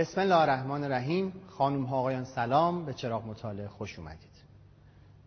بسم 0.00 0.20
الله 0.20 0.36
الرحمن 0.36 0.84
الرحیم. 0.84 1.32
خانم 1.48 1.84
ها 1.84 1.96
آقایان 1.96 2.24
سلام. 2.24 2.84
به 2.84 2.94
چراغ 2.94 3.26
مطالعه 3.26 3.68
خوش 3.68 3.98
اومدید. 3.98 4.30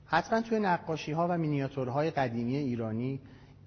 حتما 0.06 0.42
توی 0.42 0.60
نقاشی 0.60 1.12
ها 1.12 1.28
و 1.30 1.38
مینیاتورهای 1.38 2.12
قدیمی 2.12 2.56
ایرانی 2.56 3.20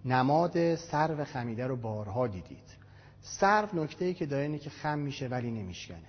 نماد 0.04 0.74
سرو 0.74 1.24
خمیده 1.24 1.66
رو 1.66 1.76
بارها 1.76 2.26
دیدید. 2.26 2.76
سرو 3.20 3.68
نکته 3.72 4.04
ای 4.04 4.14
که 4.14 4.26
داره 4.26 4.42
اینه 4.42 4.58
که 4.58 4.70
خم 4.70 4.98
میشه 4.98 5.28
ولی 5.28 5.50
نمیشکنه. 5.50 6.08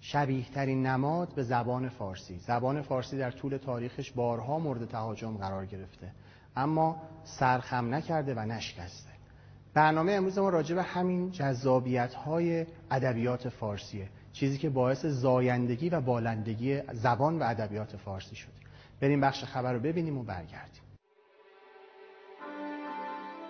شبیه 0.00 0.50
ترین 0.50 0.86
نماد 0.86 1.34
به 1.34 1.42
زبان 1.42 1.88
فارسی. 1.88 2.38
زبان 2.38 2.82
فارسی 2.82 3.18
در 3.18 3.30
طول 3.30 3.56
تاریخش 3.56 4.10
بارها 4.10 4.58
مورد 4.58 4.88
تهاجم 4.88 5.36
قرار 5.36 5.66
گرفته. 5.66 6.12
اما 6.56 7.02
سرخم 7.24 7.94
نکرده 7.94 8.34
و 8.34 8.38
نشکسته. 8.38 9.10
برنامه 9.74 10.12
امروز 10.12 10.38
ما 10.38 10.48
راجع 10.48 10.74
به 10.74 10.82
همین 10.82 11.30
جذابیت 11.30 12.14
های 12.14 12.66
ادبیات 12.90 13.48
فارسیه. 13.48 14.08
چیزی 14.32 14.58
که 14.58 14.70
باعث 14.70 15.06
زایندگی 15.06 15.88
و 15.88 16.00
بالندگی 16.00 16.82
زبان 16.92 17.38
و 17.38 17.42
ادبیات 17.42 17.96
فارسی 17.96 18.36
شده 18.36 18.52
بریم 19.00 19.20
بخش 19.20 19.44
خبر 19.44 19.72
رو 19.72 19.80
ببینیم 19.80 20.18
و 20.18 20.22
برگردیم. 20.22 20.82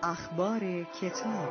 اخبار 0.03 0.59
کتاب. 1.01 1.49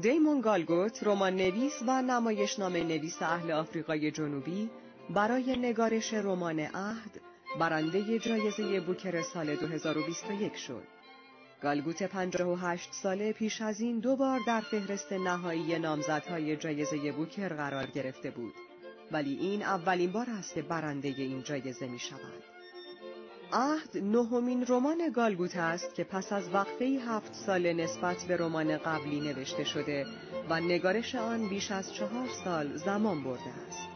دیمون 0.00 0.40
گالگوت 0.40 1.02
رمان 1.02 1.36
نویس 1.36 1.82
و 1.86 2.02
نمایشنامه 2.02 2.84
نویس 2.84 3.22
اهل 3.22 3.50
آفریقای 3.50 4.10
جنوبی 4.10 4.70
برای 5.10 5.56
نگارش 5.56 6.14
رمان 6.14 6.60
عهد 6.60 7.20
برنده 7.60 8.18
جایزه 8.18 8.80
بوکر 8.80 9.22
سال 9.22 9.56
2021 9.56 10.56
شد. 10.56 10.99
گالگوت 11.62 12.02
58 12.02 12.92
ساله 12.92 13.32
پیش 13.32 13.60
از 13.60 13.80
این 13.80 13.98
دو 13.98 14.16
بار 14.16 14.40
در 14.46 14.60
فهرست 14.60 15.12
نهایی 15.12 15.78
نامزدهای 15.78 16.56
جایزه 16.56 17.12
بوکر 17.12 17.48
قرار 17.48 17.86
گرفته 17.86 18.30
بود 18.30 18.54
ولی 19.12 19.36
این 19.36 19.62
اولین 19.62 20.12
بار 20.12 20.26
است 20.30 20.54
که 20.54 20.62
برنده 20.62 21.08
این 21.08 21.42
جایزه 21.42 21.86
می 21.86 21.98
شود. 21.98 22.42
عهد 23.52 23.96
نهمین 23.96 24.64
رمان 24.68 25.12
گالگوت 25.14 25.56
است 25.56 25.94
که 25.94 26.04
پس 26.04 26.32
از 26.32 26.54
وقفه 26.54 26.84
هفت 26.84 27.34
ساله 27.34 27.72
نسبت 27.72 28.24
به 28.28 28.36
رمان 28.36 28.78
قبلی 28.78 29.20
نوشته 29.20 29.64
شده 29.64 30.06
و 30.50 30.60
نگارش 30.60 31.14
آن 31.14 31.48
بیش 31.48 31.70
از 31.70 31.94
چهار 31.94 32.28
سال 32.44 32.76
زمان 32.76 33.24
برده 33.24 33.50
است. 33.68 33.88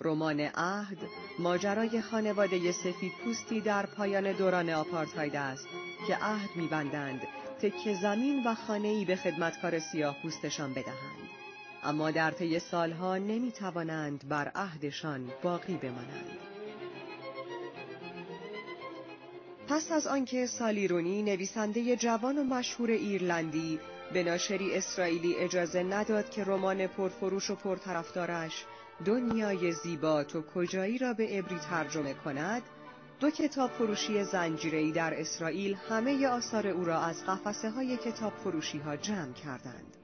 رمان 0.00 0.40
عهد 0.40 0.98
ماجرای 1.38 2.00
خانواده 2.00 2.72
سفید 2.72 3.12
پوستی 3.24 3.60
در 3.60 3.86
پایان 3.86 4.32
دوران 4.32 4.70
آپارتاید 4.70 5.36
است 5.36 5.66
که 6.06 6.16
عهد 6.16 6.56
میبندند 6.56 7.20
تکه 7.62 7.94
زمین 7.94 8.42
و 8.46 8.54
خانه‌ای 8.54 9.04
به 9.04 9.16
خدمتکار 9.16 9.78
سیاه 9.78 10.16
پوستشان 10.22 10.70
بدهند. 10.70 11.28
اما 11.84 12.10
در 12.10 12.30
طی 12.30 12.58
سالها 12.58 13.18
نمی‌توانند 13.18 14.28
بر 14.28 14.48
عهدشان 14.54 15.32
باقی 15.42 15.76
بمانند. 15.76 16.30
پس 19.68 19.92
از 19.92 20.06
آنکه 20.06 20.46
سالیرونی 20.46 21.22
نویسنده 21.22 21.96
جوان 21.96 22.38
و 22.38 22.44
مشهور 22.44 22.90
ایرلندی 22.90 23.80
به 24.12 24.22
ناشری 24.22 24.74
اسرائیلی 24.74 25.34
اجازه 25.36 25.82
نداد 25.82 26.30
که 26.30 26.44
رمان 26.44 26.86
پرفروش 26.86 27.50
و 27.50 27.54
پرطرفدارش 27.54 28.64
دنیای 29.04 29.72
زیبا 29.72 30.24
تو 30.24 30.42
کجایی 30.42 30.98
را 30.98 31.12
به 31.12 31.26
عبری 31.26 31.58
ترجمه 31.58 32.14
کند 32.14 32.62
دو 33.20 33.30
کتاب 33.30 33.70
فروشی 33.70 34.24
زنجیری 34.24 34.92
در 34.92 35.20
اسرائیل 35.20 35.76
همه 35.88 36.26
آثار 36.26 36.66
او 36.66 36.84
را 36.84 37.00
از 37.00 37.26
قفسه 37.26 37.70
های 37.70 37.96
کتاب 37.96 38.32
فروشی 38.32 38.78
ها 38.78 38.96
جمع 38.96 39.32
کردند. 39.32 39.96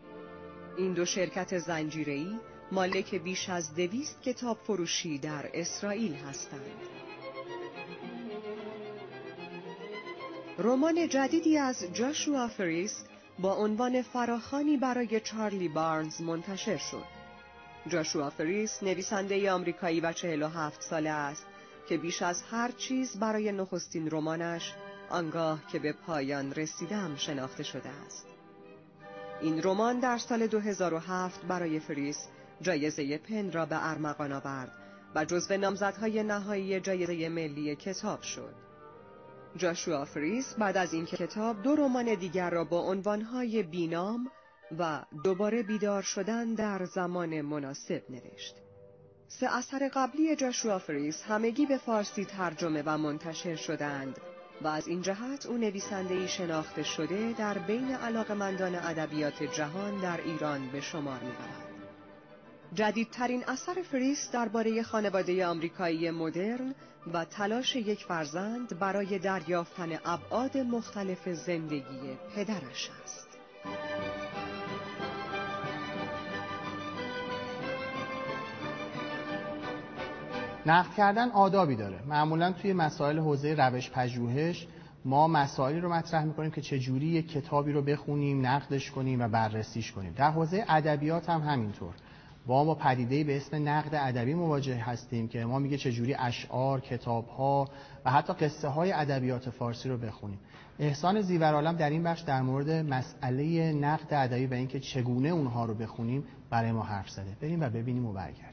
این 0.77 0.93
دو 0.93 1.05
شرکت 1.05 1.59
زنجیری 1.59 2.39
مالک 2.73 3.15
بیش 3.15 3.49
از 3.49 3.75
دویست 3.75 4.23
کتاب 4.23 4.59
فروشی 4.65 5.19
در 5.19 5.51
اسرائیل 5.55 6.15
هستند. 6.15 6.77
رمان 10.59 11.09
جدیدی 11.09 11.59
از 11.59 11.85
جاشوا 11.93 12.49
فریس 12.49 13.05
با 13.39 13.55
عنوان 13.55 14.03
فراخانی 14.03 14.77
برای 14.77 15.21
چارلی 15.21 15.69
بارنز 15.69 16.21
منتشر 16.21 16.77
شد. 16.77 17.05
جاشوا 17.89 18.31
فریس 18.31 18.83
نویسنده 18.83 19.53
آمریکایی 19.53 20.01
و 20.01 20.13
47 20.13 20.83
ساله 20.83 21.11
است. 21.11 21.47
که 21.93 21.99
بیش 21.99 22.23
از 22.23 22.43
هر 22.51 22.71
چیز 22.71 23.19
برای 23.19 23.53
نخستین 23.53 24.11
رمانش 24.11 24.75
آنگاه 25.11 25.67
که 25.73 25.79
به 25.79 25.93
پایان 25.93 26.53
رسیدم 26.53 27.17
شناخته 27.17 27.63
شده 27.63 27.89
است. 27.89 28.27
این 29.41 29.63
رمان 29.63 30.01
در 30.01 30.19
سال 30.19 30.47
2007 30.47 31.45
برای 31.45 31.81
فریس 31.81 32.29
جایزه 32.61 33.19
پن 33.19 33.53
را 33.53 33.67
به 33.67 33.91
ارمغان 33.91 34.33
آورد 34.33 34.73
و 35.15 35.25
جزو 35.25 35.57
نامزدهای 35.57 36.23
نهایی 36.23 36.81
جایزه 36.81 37.29
ملی 37.29 37.77
کتاب 37.77 38.23
شد. 38.23 38.55
جاشوا 39.57 40.05
فریس 40.05 40.55
بعد 40.55 40.77
از 40.77 40.93
این 40.93 41.07
کتاب 41.07 41.63
دو 41.63 41.77
رمان 41.77 42.15
دیگر 42.15 42.51
را 42.51 42.65
با 42.65 42.81
عنوانهای 42.81 43.63
بینام 43.63 44.31
و 44.79 45.03
دوباره 45.25 45.63
بیدار 45.63 46.03
شدن 46.03 46.55
در 46.55 46.85
زمان 46.85 47.41
مناسب 47.41 48.03
نوشت. 48.11 48.72
سه 49.41 49.57
اثر 49.57 49.91
قبلی 49.95 50.37
جاشوا 50.37 50.79
فریس 50.79 51.23
همگی 51.23 51.67
به 51.67 51.79
فارسی 51.79 52.25
ترجمه 52.25 52.83
و 52.87 52.99
منتشر 52.99 53.57
شدند 53.57 54.17
و 54.63 54.67
از 54.67 54.89
این 54.89 55.03
جهت 55.03 55.47
او 55.47 55.57
نویسنده‌ای 55.57 56.29
شناخته 56.29 56.83
شده 56.83 57.33
در 57.39 57.59
بین 57.59 57.95
علاقمندان 57.95 58.75
ادبیات 58.75 59.43
جهان 59.43 60.01
در 60.01 60.21
ایران 60.25 60.69
به 60.69 60.81
شمار 60.81 61.21
می‌رود. 61.21 61.73
جدیدترین 62.75 63.45
اثر 63.49 63.83
فریس 63.83 64.31
درباره 64.33 64.83
خانواده 64.83 65.47
آمریکایی 65.47 66.11
مدرن 66.11 66.75
و 67.13 67.25
تلاش 67.25 67.77
یک 67.77 68.05
فرزند 68.05 68.79
برای 68.79 69.19
دریافتن 69.19 69.99
ابعاد 70.05 70.59
مختلف 70.59 71.29
زندگی 71.29 72.19
پدرش 72.37 72.91
است. 73.05 73.29
نقد 80.67 80.95
کردن 80.95 81.31
آدابی 81.31 81.77
داره 81.77 82.03
معمولا 82.07 82.53
توی 82.53 82.73
مسائل 82.73 83.19
حوزه 83.19 83.55
روش 83.55 83.91
پژوهش 83.91 84.67
ما 85.05 85.29
مسائلی 85.29 85.81
رو 85.81 85.93
مطرح 85.93 86.25
می‌کنیم 86.25 86.51
که 86.51 86.61
چجوری 86.61 87.07
یک 87.07 87.33
کتابی 87.33 87.73
رو 87.73 87.83
بخونیم 87.83 88.47
نقدش 88.47 88.91
کنیم 88.91 89.21
و 89.21 89.29
بررسیش 89.29 89.93
کنیم 89.93 90.13
در 90.13 90.31
حوزه 90.31 90.65
ادبیات 90.69 91.31
هم 91.31 91.41
همینطور 91.41 91.95
با 92.47 92.65
ما 92.65 92.75
پدیده 92.75 93.25
به 93.25 93.37
اسم 93.37 93.69
نقد 93.69 93.95
ادبی 93.95 94.35
مواجه 94.35 94.77
هستیم 94.77 95.29
که 95.29 95.45
ما 95.45 95.59
میگه 95.59 95.77
چجوری 95.77 96.15
اشعار، 96.15 96.81
کتابها 96.81 97.69
و 98.05 98.11
حتی 98.11 98.33
قصه 98.33 98.69
های 98.69 98.93
ادبیات 98.93 99.51
فارسی 99.51 99.89
رو 99.89 99.97
بخونیم. 99.97 100.39
احسان 100.79 101.21
زیورالم 101.21 101.77
در 101.77 101.91
این 101.91 102.03
بخش 102.03 102.21
در 102.21 102.43
مورد 102.43 102.71
مسئله 102.71 103.73
نقد 103.73 104.15
ادبی 104.15 104.47
و 104.47 104.55
اینکه 104.55 104.81
چگونه 104.81 105.29
اونها 105.29 105.65
رو 105.65 105.75
بخونیم 105.75 106.25
برای 106.51 106.73
ما 106.73 106.83
حرف 106.83 107.11
زده. 107.11 107.37
بریم 107.41 107.61
و 107.61 107.69
ببینیم 107.69 108.07
و 108.07 108.13
برگردیم. 108.13 108.52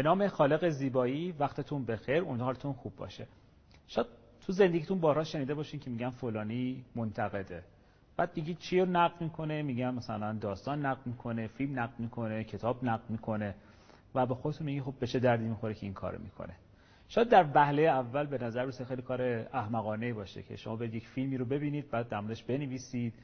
به 0.00 0.04
نام 0.04 0.28
خالق 0.28 0.68
زیبایی 0.68 1.32
وقتتون 1.38 1.84
بخیر 1.84 2.22
اون 2.22 2.40
حالتون 2.40 2.72
خوب 2.72 2.96
باشه. 2.96 3.26
شاید 3.86 4.06
تو 4.46 4.52
زندگیتون 4.52 5.00
بارها 5.00 5.24
شنیده 5.24 5.54
باشین 5.54 5.80
که 5.80 5.90
میگن 5.90 6.10
فلانی 6.10 6.84
منتقده. 6.94 7.64
بعد 8.16 8.32
دیگه 8.32 8.54
چی 8.54 8.80
رو 8.80 8.86
نقد 8.86 9.20
می‌کنه؟ 9.20 9.62
میگن 9.62 9.94
مثلا 9.94 10.32
داستان 10.32 10.86
نقد 10.86 11.06
می‌کنه 11.06 11.46
فیلم 11.46 11.78
نقد 11.80 12.00
می‌کنه 12.00 12.44
کتاب 12.44 12.84
نقد 12.84 13.10
می‌کنه 13.10 13.54
و 14.14 14.26
به 14.26 14.34
خودتون 14.34 14.66
میگی 14.66 14.80
خب 14.80 14.94
به 15.00 15.06
چه 15.06 15.18
دردی 15.18 15.44
می‌خوره 15.44 15.74
که 15.74 15.86
این 15.86 15.94
کارو 15.94 16.18
می‌کنه. 16.18 16.54
شاید 17.08 17.28
در 17.28 17.46
وهله 17.54 17.82
اول 17.82 18.26
به 18.26 18.38
نظر 18.38 18.64
برسه 18.64 18.84
خیلی 18.84 19.02
کار 19.02 19.22
احمقانه 19.52 20.12
باشه 20.12 20.42
که 20.42 20.56
شما 20.56 20.76
به 20.76 20.88
یک 20.88 21.06
فیلمی 21.06 21.36
رو 21.36 21.44
ببینید 21.44 21.90
بعد 21.90 22.08
دمدش 22.08 22.42
بنویسید. 22.42 23.14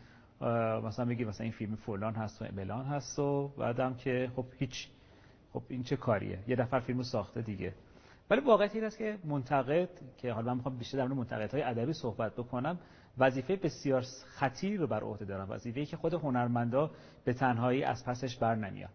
مثلا 0.84 1.04
بگید 1.04 1.28
مثلا 1.28 1.44
این 1.44 1.52
فیلم 1.52 1.76
فلان 1.76 2.14
هست 2.14 2.42
و 2.42 2.44
بلان 2.56 2.84
هست 2.84 3.18
و 3.18 3.48
بعدم 3.48 3.94
که 3.94 4.30
خب 4.36 4.44
هیچ 4.58 4.88
خب 5.56 5.62
این 5.68 5.82
چه 5.82 5.96
کاریه؟ 5.96 6.38
یه 6.48 6.56
نفر 6.56 6.80
فیلمو 6.80 7.02
ساخته 7.02 7.42
دیگه. 7.42 7.74
ولی 8.30 8.40
واقعیت 8.40 8.74
این 8.74 8.84
است 8.84 8.98
که 8.98 9.18
منتقد 9.24 9.88
که 10.16 10.32
حالا 10.32 10.50
من 10.50 10.56
می‌خوام 10.56 10.78
بیشتر 10.78 10.98
در 10.98 11.04
مورد 11.04 11.18
منتقدهای 11.18 11.62
ادبی 11.62 11.92
صحبت 11.92 12.32
بکنم 12.32 12.78
وظیفه 13.18 13.56
بسیار 13.56 14.04
خطیر 14.26 14.80
رو 14.80 14.86
بر 14.86 15.00
عهده 15.00 15.24
دارن 15.24 15.44
وظیفه‌ای 15.48 15.86
که 15.86 15.96
خود 15.96 16.14
هنرمندا 16.14 16.90
به 17.24 17.32
تنهایی 17.32 17.82
از 17.82 18.04
پسش 18.06 18.36
بر 18.36 18.54
نمیاد 18.54 18.90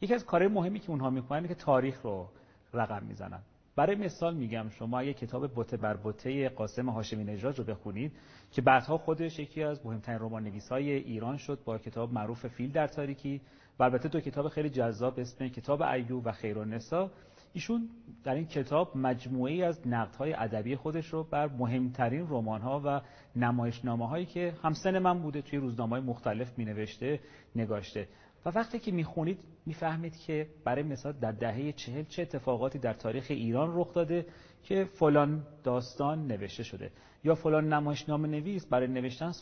یکی 0.00 0.14
از 0.14 0.24
کارهای 0.24 0.52
مهمی 0.52 0.80
که 0.80 0.90
اونها 0.90 1.10
می‌کنن 1.10 1.48
که 1.48 1.54
تاریخ 1.54 2.02
رو 2.02 2.28
رقم 2.74 3.02
می‌زنن. 3.04 3.42
برای 3.76 3.96
مثال 3.96 4.36
میگم 4.36 4.68
شما 4.68 4.98
اگه 4.98 5.14
کتاب 5.14 5.54
بوته 5.54 5.76
بر 5.76 5.96
بوته 5.96 6.48
قاسم 6.48 6.88
هاشمی 6.88 7.24
نژاد 7.24 7.58
رو 7.58 7.64
بخونید 7.64 8.12
که 8.50 8.62
بعدها 8.62 8.98
خودش 8.98 9.38
یکی 9.38 9.62
از 9.62 9.86
مهمترین 9.86 10.18
رمان 10.18 10.42
نویسای 10.42 10.92
ایران 10.92 11.36
شد 11.36 11.58
با 11.64 11.78
کتاب 11.78 12.12
معروف 12.12 12.46
فیل 12.46 12.72
در 12.72 12.86
تاریکی. 12.86 13.40
و 13.80 13.82
البته 13.82 14.08
دو 14.08 14.20
کتاب 14.20 14.48
خیلی 14.48 14.70
جذاب 14.70 15.20
اسم 15.20 15.48
کتاب 15.48 15.82
ایوب 15.82 16.26
و 16.26 16.32
خیرالنسا 16.32 17.10
ایشون 17.52 17.88
در 18.24 18.34
این 18.34 18.46
کتاب 18.46 18.96
مجموعی 18.96 19.62
از 19.62 19.86
نقدهای 19.86 20.32
ادبی 20.32 20.76
خودش 20.76 21.06
رو 21.06 21.24
بر 21.24 21.46
مهمترین 21.46 22.26
رمان‌ها 22.28 22.82
و 22.84 23.00
نمایشنامه 23.36 24.08
هایی 24.08 24.26
که 24.26 24.54
همسن 24.62 24.98
من 24.98 25.22
بوده 25.22 25.42
توی 25.42 25.58
روزنامه 25.58 25.90
های 25.90 26.00
مختلف 26.00 26.58
می 26.58 26.64
نوشته 26.64 27.20
نگاشته. 27.56 28.08
و 28.46 28.50
وقتی 28.50 28.78
که 28.78 28.92
می‌خونید 28.92 29.44
می‌فهمید 29.66 30.16
که 30.16 30.46
برای 30.64 30.82
مثال 30.82 31.12
در 31.12 31.32
دهه 31.32 31.72
چهل 31.72 32.04
چه 32.04 32.22
اتفاقاتی 32.22 32.78
در 32.78 32.92
تاریخ 32.92 33.26
ایران 33.28 33.70
رخ 33.80 33.94
داده 33.94 34.26
که 34.62 34.84
فلان 34.84 35.46
داستان 35.64 36.26
نوشته 36.26 36.62
شده. 36.62 36.90
یا 37.24 37.34
فلان 37.34 37.72
نمایشنامه 37.72 38.28
نویس 38.28 38.66
برای 38.66 38.88
نوشتن 38.88 39.32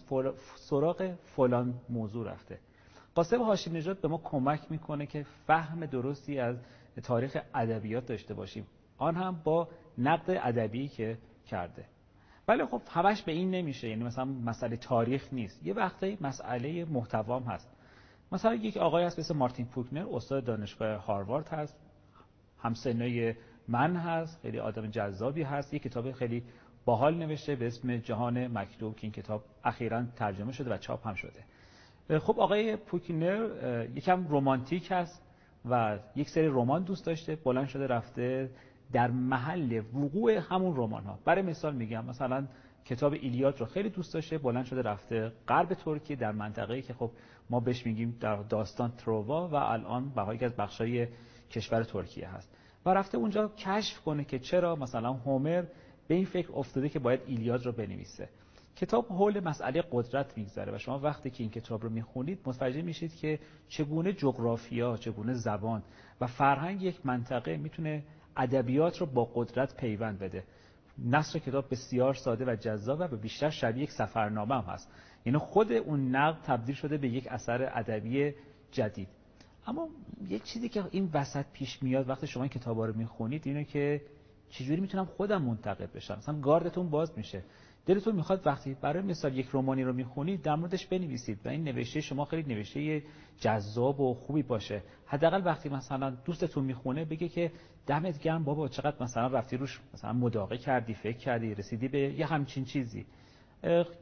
سراغ 0.56 1.14
فلان 1.37 1.75
موضوع 1.88 2.32
رفته. 2.32 2.58
قاسم 3.19 3.43
هاشمی 3.43 3.79
نژاد 3.79 4.00
به 4.00 4.09
ما 4.09 4.20
کمک 4.25 4.61
می‌کنه 4.70 5.06
که 5.06 5.26
فهم 5.47 5.87
درستی 5.87 6.38
از 6.38 6.56
تاریخ 7.03 7.37
ادبیات 7.55 8.06
داشته 8.06 8.35
باشیم. 8.35 8.67
آن 8.99 9.15
هم 9.15 9.41
با 9.44 9.69
نقد 9.99 10.41
ادبی 10.43 10.88
که 10.88 11.19
کرده. 11.47 11.85
ولی 12.49 12.65
خب 12.65 12.82
همش 12.91 13.23
به 13.23 13.32
این 13.32 13.50
نمیشه. 13.50 13.88
یعنی 13.88 14.05
مثلا 14.05 14.25
مسئله 14.25 14.76
تاریخ 14.76 15.29
نیست. 15.32 15.67
یه 15.67 15.75
وقتی 15.75 16.19
مسئله 16.20 16.85
محتوام 16.85 17.43
هست. 17.43 17.76
مثلا 18.32 18.55
یک 18.55 18.76
آقای 18.76 19.05
هست 19.05 19.19
مثل 19.19 19.37
مارتین 19.37 19.67
پوکنر 19.67 20.06
استاد 20.12 20.44
دانشگاه 20.44 20.97
هاروارد 20.97 21.49
هست. 21.49 21.76
همسنای 22.59 23.35
من 23.69 23.97
هست. 23.97 24.43
خیلی 24.43 24.59
آدم 24.59 24.87
جذابی 24.87 25.43
هست. 25.43 25.75
یک 25.75 25.82
کتاب 25.82 26.12
خیلی 26.12 26.43
باحال 26.85 27.15
نوشته 27.15 27.56
به 27.56 27.67
اسم 27.67 27.97
جهان 27.97 28.59
مکتوب 28.59 28.97
که 28.97 29.03
این 29.03 29.12
کتاب 29.12 29.44
اخیرا 29.65 30.05
ترجمه 30.17 30.53
شده 30.53 30.75
و 30.75 30.76
چاپ 30.76 31.06
هم 31.06 31.15
شده. 31.15 31.44
خب 32.08 32.40
آقای 32.40 32.76
پوکنر 32.76 33.49
یکم 33.94 34.26
رومانتیک 34.26 34.88
هست 34.90 35.22
و 35.70 35.99
یک 36.16 36.28
سری 36.28 36.46
رمان 36.46 36.82
دوست 36.82 37.06
داشته 37.06 37.37
بلند 37.37 37.69
شده 37.69 37.87
رفته 37.87 38.50
در 38.93 39.10
محل 39.10 39.82
وقوع 39.94 40.32
همون 40.32 40.76
رمان 40.76 41.05
ها 41.05 41.19
برای 41.25 41.43
مثال 41.43 41.75
میگم 41.75 42.05
مثلا 42.05 42.46
کتاب 42.84 43.12
ایلیاد 43.12 43.60
رو 43.60 43.66
خیلی 43.66 43.88
دوست 43.88 44.14
داشته 44.14 44.38
بلند 44.38 44.64
شده 44.64 44.82
رفته 44.82 45.32
غرب 45.49 45.75
ترکیه 45.75 46.16
در 46.16 46.32
منطقه‌ای 46.32 46.82
که 46.82 46.94
خب 46.94 47.10
ما 47.50 47.60
بهش 47.60 47.87
میگیم 47.87 48.16
در 48.20 48.37
داستان 48.37 48.90
تروا 48.90 49.49
و 49.49 49.55
الان 49.55 50.08
بهایی 50.08 50.44
از 50.44 50.56
بخشای 50.56 51.08
کشور 51.50 51.82
ترکیه 51.82 52.28
هست. 52.28 52.56
و 52.87 52.90
رفته 52.90 53.19
اونجا 53.19 53.49
کشف 53.49 54.00
کنه 54.00 54.25
که 54.25 54.38
چرا 54.38 54.76
مثلا 54.76 55.12
هومر 55.12 55.64
به 56.08 56.14
این 56.14 56.25
فکر 56.25 56.52
افتاده 56.52 56.88
که 56.88 56.99
باید 56.99 57.20
ایلیاد 57.26 57.66
رو 57.66 57.72
بنویسه. 57.72 58.28
کتاب 58.78 59.06
حول 59.06 59.40
مسئله 59.40 59.84
قدرت 59.92 60.38
میگذره 60.38 60.75
و 60.75 60.78
شما 60.78 60.98
وقتی 60.98 61.30
که 61.30 61.42
این 61.42 61.50
کتاب 61.50 61.82
رو 61.82 61.90
می‌خونید 61.90 62.40
متوجه 62.44 62.82
میشید 62.82 63.16
که 63.16 63.38
چگونه 63.69 64.12
جغرافیا، 64.12 64.96
چگونه 64.96 65.34
زبان 65.34 65.82
و 66.20 66.26
فرهنگ 66.26 66.82
یک 66.82 67.06
منطقه 67.06 67.56
می‌تونه 67.56 68.04
ادبیات 68.36 68.98
رو 68.98 69.06
با 69.06 69.25
قدرت 69.34 69.76
پیوند 69.76 70.19
بده. 70.19 70.44
نصر 71.04 71.38
کتاب 71.38 71.64
بسیار 71.70 72.14
ساده 72.14 72.52
و 72.52 72.56
جذاب 72.56 73.00
و 73.00 73.08
به 73.08 73.16
بیشتر 73.16 73.50
شبیه 73.50 73.82
یک 73.82 73.90
سفرنامه 73.90 74.54
هم 74.54 74.64
هست. 74.72 74.90
یعنی 75.26 75.38
خود 75.38 75.72
اون 75.72 76.16
نقد 76.16 76.42
تبدیل 76.42 76.74
شده 76.74 76.98
به 76.98 77.08
یک 77.08 77.26
اثر 77.31 77.70
ادبی 77.74 78.34
جدید. 78.70 79.08
اما 79.66 79.88
یک 80.28 80.42
چیزی 80.42 80.69
که 80.69 80.84
این 80.90 81.10
وسط 81.14 81.44
پیش 81.52 81.82
میاد 81.82 82.08
وقتی 82.08 82.26
شما 82.26 82.42
این 82.42 82.50
کتابا 82.50 82.86
رو 82.86 82.96
می‌خونید 82.96 83.42
اینه 83.46 83.64
که 83.64 84.02
چجوری 84.50 84.81
می‌تونم 84.81 85.04
خودم 85.04 85.42
منتقد 85.42 85.92
بشم؟ 85.92 86.14
مثلا 86.14 86.40
گاردتون 86.40 86.90
باز 86.90 87.12
میشه. 87.16 87.42
دلتون 87.88 88.17
می‌خواد 88.17 88.46
وقتی 88.46 88.75
برای 88.75 89.02
مثال 89.02 89.38
یک 89.38 89.46
رومانی 89.46 89.85
رو 89.85 89.93
می‌خونید 89.93 90.43
در 90.43 90.55
موردش 90.55 90.87
بنویسید 90.87 91.38
و 91.44 91.49
این 91.49 91.64
نوشته 91.64 92.00
شما 92.00 92.25
خیلی 92.25 92.55
نوشته 92.55 93.02
جذاب 93.40 94.00
و 94.00 94.14
خوبی 94.14 94.43
باشه. 94.43 94.82
حداقل 95.06 95.43
وقتی 95.44 95.69
مثلا 95.69 96.11
دوستتون 96.11 96.64
می‌خونه 96.64 97.05
بگه 97.05 97.29
که 97.29 97.52
دمت 97.87 98.19
گرم 98.19 98.44
بابا 98.44 98.69
چقدر 98.69 99.02
مثلا 99.02 99.26
رفتی 99.26 99.56
روش 99.56 99.81
مثلا 99.94 100.12
مداقه 100.12 100.58
کردی 100.58 100.94
فکر 100.94 101.17
کردی 101.17 101.55
رسیدی 101.55 101.88
به 101.88 101.99
یه 101.99 102.26
همچین 102.26 102.64
چیزی. 102.64 103.06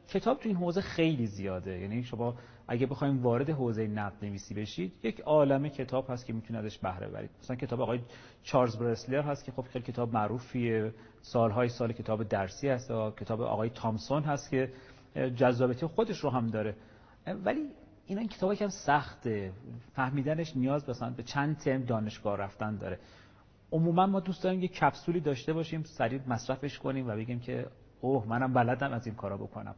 کتاب 0.07 0.39
تو 0.39 0.49
این 0.49 0.57
حوزه 0.57 0.81
خیلی 0.81 1.25
زیاده. 1.25 1.79
یعنی 1.79 2.03
شما 2.03 2.35
اگه 2.67 2.85
بخوایم 2.87 3.23
وارد 3.23 3.49
حوزه 3.49 3.87
نقد 3.87 4.25
نویسی 4.25 4.53
بشید 4.53 4.93
یک 5.03 5.19
عالمه 5.19 5.69
کتاب 5.69 6.09
هست 6.09 6.25
که 6.25 6.33
می‌تونید 6.33 6.65
ازش 6.65 6.77
بهره 6.77 7.07
برید 7.07 7.29
مثلا 7.39 7.55
کتاب 7.55 7.81
آقای 7.81 7.99
چارلز 8.43 8.77
برسلر 8.77 9.21
هست 9.21 9.45
که 9.45 9.51
خب 9.51 9.61
خیلی 9.61 9.85
کتاب 9.85 10.13
معروفیه. 10.13 10.93
سالهای 11.21 11.69
سال 11.69 11.91
کتاب 11.91 12.23
درسی 12.23 12.69
هست. 12.69 12.91
و 12.91 13.11
کتاب 13.11 13.41
آقای 13.41 13.69
تامسون 13.69 14.23
هست 14.23 14.49
که 14.49 14.73
جذابیت 15.35 15.85
خودش 15.85 16.19
رو 16.19 16.29
هم 16.29 16.47
داره. 16.47 16.75
ولی 17.27 17.61
اینا 18.05 18.21
این 18.21 18.29
کتاب 18.29 18.53
کم 18.53 18.67
سخته. 18.67 19.51
فهمیدنش 19.93 20.55
نیاز 20.55 20.89
مثلا 20.89 21.09
به 21.09 21.23
چند 21.23 21.57
ترم 21.57 21.83
دانشگاه 21.83 22.37
رفتن 22.37 22.77
داره. 22.77 22.99
عموما 23.71 24.05
ما 24.05 24.19
دوست 24.19 24.43
داریم 24.43 24.61
یه 24.61 24.67
کپسولی 24.67 25.19
داشته 25.19 25.53
باشیم 25.53 25.83
سریع 25.83 26.21
مصرفش 26.27 26.79
کنیم 26.79 27.07
و 27.07 27.15
بگیم 27.15 27.39
که 27.39 27.67
اوه 28.01 28.27
منم 28.27 28.53
بلدم 28.53 28.91
از 28.91 29.05
این 29.05 29.15
کارا 29.15 29.37
بکنم. 29.37 29.75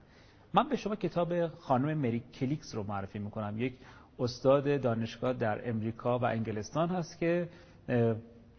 من 0.53 0.69
به 0.69 0.75
شما 0.75 0.95
کتاب 0.95 1.47
خانم 1.47 1.97
مری 1.97 2.23
کلیکس 2.33 2.75
رو 2.75 2.83
معرفی 2.83 3.19
می‌کنم. 3.19 3.53
یک 3.57 3.73
استاد 4.19 4.81
دانشگاه 4.81 5.33
در 5.33 5.69
امریکا 5.69 6.19
و 6.19 6.25
انگلستان 6.25 6.89
هست 6.89 7.19
که 7.19 7.49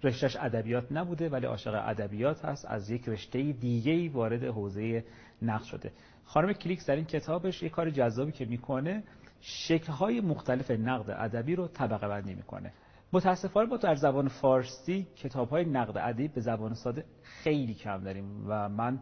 رشتهش 0.02 0.36
ادبیات 0.36 0.92
نبوده 0.92 1.28
ولی 1.28 1.46
عاشق 1.46 1.82
ادبیات 1.86 2.44
هست. 2.44 2.66
از 2.66 2.90
یک 2.90 3.08
رشته 3.08 3.52
دیگه 3.52 4.10
وارد 4.10 4.44
حوزه 4.44 5.04
نقد 5.42 5.64
شده. 5.64 5.92
خانم 6.24 6.52
کلیکس 6.52 6.86
در 6.86 6.96
این 6.96 7.04
کتابش 7.04 7.62
یک 7.62 7.72
کار 7.72 7.90
جذابی 7.90 8.32
که 8.32 8.44
می‌کنه 8.44 9.02
شکل‌های 9.40 10.20
مختلف 10.20 10.70
نقد 10.70 11.10
ادبی 11.10 11.56
رو 11.56 11.68
طبقه 11.68 12.08
بندی 12.08 12.34
می‌کنه. 12.34 12.72
متاسفانه 13.12 13.68
با 13.68 13.76
در 13.76 13.94
زبان 13.94 14.28
فارسی 14.28 15.06
کتاب‌های 15.16 15.64
نقد 15.64 15.98
ادبی 15.98 16.28
به 16.28 16.40
زبان 16.40 16.74
ساده 16.74 17.04
خیلی 17.22 17.74
کم 17.74 18.04
داریم 18.04 18.44
و 18.48 18.68
من 18.68 18.98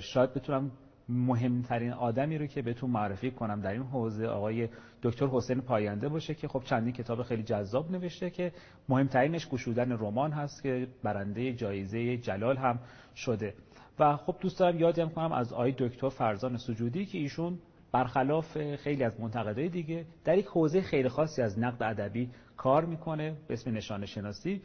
شاید 0.00 0.34
بتونم 0.34 0.70
مهمترین 1.08 1.92
آدمی 1.92 2.38
رو 2.38 2.46
که 2.46 2.62
بهتون 2.62 2.90
معرفی 2.90 3.30
کنم 3.30 3.60
در 3.60 3.72
این 3.72 3.82
حوزه 3.82 4.26
آقای 4.26 4.68
دکتر 5.02 5.26
حسین 5.26 5.60
پاینده 5.60 6.08
باشه 6.08 6.34
که 6.34 6.48
خب 6.48 6.62
چندین 6.64 6.92
کتاب 6.92 7.22
خیلی 7.22 7.42
جذاب 7.42 7.90
نوشته 7.90 8.30
که 8.30 8.52
مهمترینش 8.88 9.48
گشودن 9.48 9.92
رمان 9.92 10.32
هست 10.32 10.62
که 10.62 10.88
برنده 11.02 11.52
جایزه 11.52 12.16
جلال 12.16 12.56
هم 12.56 12.78
شده. 13.14 13.54
و 13.98 14.16
خب 14.16 14.36
دوست 14.40 14.58
دارم 14.58 14.78
یادم 14.78 15.08
کنم 15.08 15.32
از 15.32 15.52
آقای 15.52 15.74
دکتر 15.78 16.08
فرزان 16.08 16.56
سجودی 16.56 17.06
که 17.06 17.18
ایشون 17.18 17.58
برخلاف 17.92 18.74
خیلی 18.76 19.04
از 19.04 19.20
منتقدای 19.20 19.68
دیگه 19.68 20.04
در 20.24 20.38
یک 20.38 20.46
حوزه 20.46 20.80
خیلی 20.80 21.08
خاصی 21.08 21.42
از 21.42 21.58
نقد 21.58 21.82
ادبی 21.82 22.30
کار 22.56 22.84
می‌کنه 22.84 23.36
به 23.48 23.54
اسم 23.54 23.70
نشان 23.70 24.06
شناسی 24.06 24.62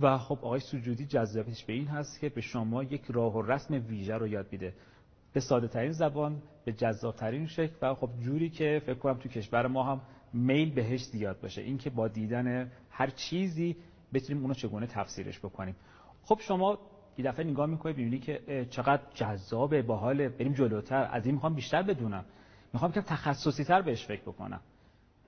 و 0.00 0.18
خب 0.18 0.38
آقای 0.42 0.60
سجودی 0.60 1.06
جذابیتش 1.06 1.64
به 1.64 1.72
این 1.72 1.86
هست 1.86 2.20
که 2.20 2.28
به 2.28 2.40
شما 2.40 2.82
یک 2.82 3.04
راه 3.08 3.36
و 3.36 3.42
رسم 3.42 3.74
ویژه 3.74 4.14
رو 4.14 4.26
یاد 4.28 4.46
میده. 4.52 4.74
به 5.32 5.40
ساده 5.40 5.68
ترین 5.68 5.92
زبان 5.92 6.42
به 6.64 6.72
جذاب 6.72 7.16
ترین 7.16 7.46
شکل 7.46 7.74
و 7.82 7.94
خب 7.94 8.10
جوری 8.20 8.50
که 8.50 8.82
فکر 8.86 8.98
کنم 8.98 9.14
تو 9.14 9.28
کشور 9.28 9.66
ما 9.66 9.82
هم 9.82 10.00
میل 10.32 10.74
بهش 10.74 11.04
زیاد 11.04 11.40
باشه. 11.40 11.62
اینکه 11.62 11.90
با 11.90 12.08
دیدن 12.08 12.70
هر 12.90 13.10
چیزی 13.10 13.76
بتونیم 14.14 14.42
اونو 14.42 14.54
چگونه 14.54 14.86
تفسیرش 14.86 15.38
بکنیم. 15.38 15.76
خب 16.24 16.38
شما 16.40 16.78
یه 17.18 17.24
دفعه 17.24 17.46
نگاه 17.46 17.66
می‌کنید 17.66 17.96
ببینید 17.96 18.22
که 18.22 18.66
چقدر 18.70 19.02
جذابه 19.14 19.82
باحاله 19.82 20.28
بریم 20.28 20.52
جلوتر. 20.52 21.08
از 21.12 21.26
این 21.26 21.34
می‌خوام 21.34 21.54
بیشتر 21.54 21.82
بدونم. 21.82 22.24
می‌خوام 22.72 22.92
که 22.92 23.00
تخصصی 23.00 23.64
تر 23.64 23.82
بهش 23.82 24.06
فکر 24.06 24.22
بکنم. 24.22 24.60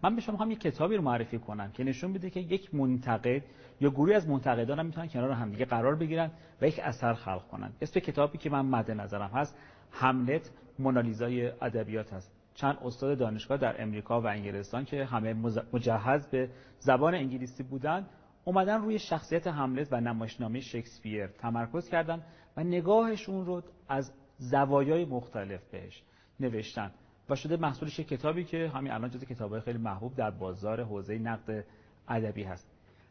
من 0.05 0.17
به 0.17 0.21
شما 0.21 0.33
می‌خوام 0.33 0.51
یک 0.51 0.61
کتابی 0.61 0.97
رو 0.97 1.03
معرفی 1.03 1.39
کنم 1.39 1.71
که 1.73 1.85
نشون 1.85 2.11
میده 2.11 2.31
که 2.31 2.41
یک 2.41 2.75
منتقد 2.75 3.43
یا 3.81 3.91
گروهی 3.91 4.15
از 4.15 4.29
منتقدان 4.29 4.79
هم 4.79 4.87
می‌تونن 4.87 5.09
کنار 5.09 5.31
هم 5.31 5.51
دیگه 5.51 5.65
قرار 5.65 5.97
بگیرن 5.97 6.31
و 6.61 6.67
یک 6.69 6.81
اثر 6.83 7.15
خلق 7.15 7.49
کنن. 7.49 7.73
اسم 7.81 8.01
کتابی 8.01 8.39
که 8.39 8.51
من 8.51 8.67
مد 8.67 8.91
نظرم 8.91 9.31
هست 9.35 9.59
هملت 9.91 10.51
مونالیزای 10.79 11.47
ادبیات 11.47 12.13
هست. 12.13 12.33
چند 12.55 12.79
استاد 12.85 13.19
دانشگاه 13.19 13.59
در 13.59 13.83
امریکا 13.83 14.21
و 14.21 14.27
انگلستان 14.27 14.85
که 14.85 15.05
همه 15.05 15.35
مجهز 15.73 16.27
به 16.27 16.51
زبان 16.79 17.15
انگلیسی 17.15 17.63
بودن 17.63 18.07
اومدن 18.45 18.81
روی 18.83 18.99
شخصیت 18.99 19.47
هملت 19.47 19.93
و 19.93 20.01
نمایشنامه 20.01 20.61
شکسپیر 20.61 21.27
تمرکز 21.27 21.89
کردن 21.89 22.23
و 22.57 22.65
نگاهشون 22.65 23.47
رو 23.47 23.63
از 23.89 24.13
زوایای 24.39 25.05
مختلف 25.05 25.71
بهش 25.71 26.03
نوشتن. 26.41 26.91
و 27.29 27.37
شده 27.37 27.57
محصولش 27.57 28.01
کتابی 28.01 28.45
که 28.45 28.71
همین 28.75 28.93
الان 28.93 29.11
جز 29.11 29.25
کتابهای 29.25 29.61
خیلی 29.61 29.79
محبوب 29.79 30.15
در 30.15 30.31
بازار 30.31 30.83
حوزه 30.83 31.19
نقد 31.19 31.65
ادبی 32.09 32.43
هست. 32.43 32.67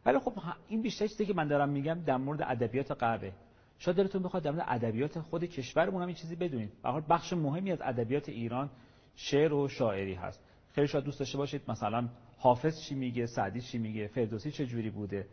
ولی 0.06 0.20
خب 0.20 0.34
این 0.68 0.82
بیشتر 0.82 1.08
چیزی 1.08 1.26
که 1.26 1.34
من 1.34 1.48
دارم 1.48 1.70
میگم 1.70 2.00
در 2.06 2.18
مورد 2.18 2.42
ادبیات 2.42 2.92
غربه 2.92 3.34
شاید 3.80 3.98
دلتون 3.98 4.24
بخواد 4.24 4.44
در 4.44 4.52
مورد 4.52 4.66
ادبیات 4.70 5.20
خود 5.20 5.44
کشورمون 5.44 6.02
هم 6.02 6.08
این 6.08 6.16
چیزی 6.16 6.36
بدونید. 6.36 6.72
به 6.84 6.90
حال 6.90 7.04
بخش 7.10 7.34
مهمی 7.34 7.72
از 7.72 7.82
ادبیات 7.82 8.30
ایران 8.30 8.70
شعر 9.16 9.54
و 9.54 9.68
شاعری 9.68 10.14
هست. 10.14 10.44
خیلی 10.76 10.88
شاید 10.88 11.04
دوست 11.04 11.20
داشته 11.20 11.38
باشید 11.38 11.62
مثلا 11.68 12.10
حافظ 12.38 12.82
چی 12.82 12.96
میگه 12.96 13.26
سعدی 13.26 13.62
چی 13.62 13.78
میگه 13.78 14.08
فردوسی 14.08 14.52
چه 14.52 14.66
جوری 14.66 14.90
بوده؟ 14.90 15.28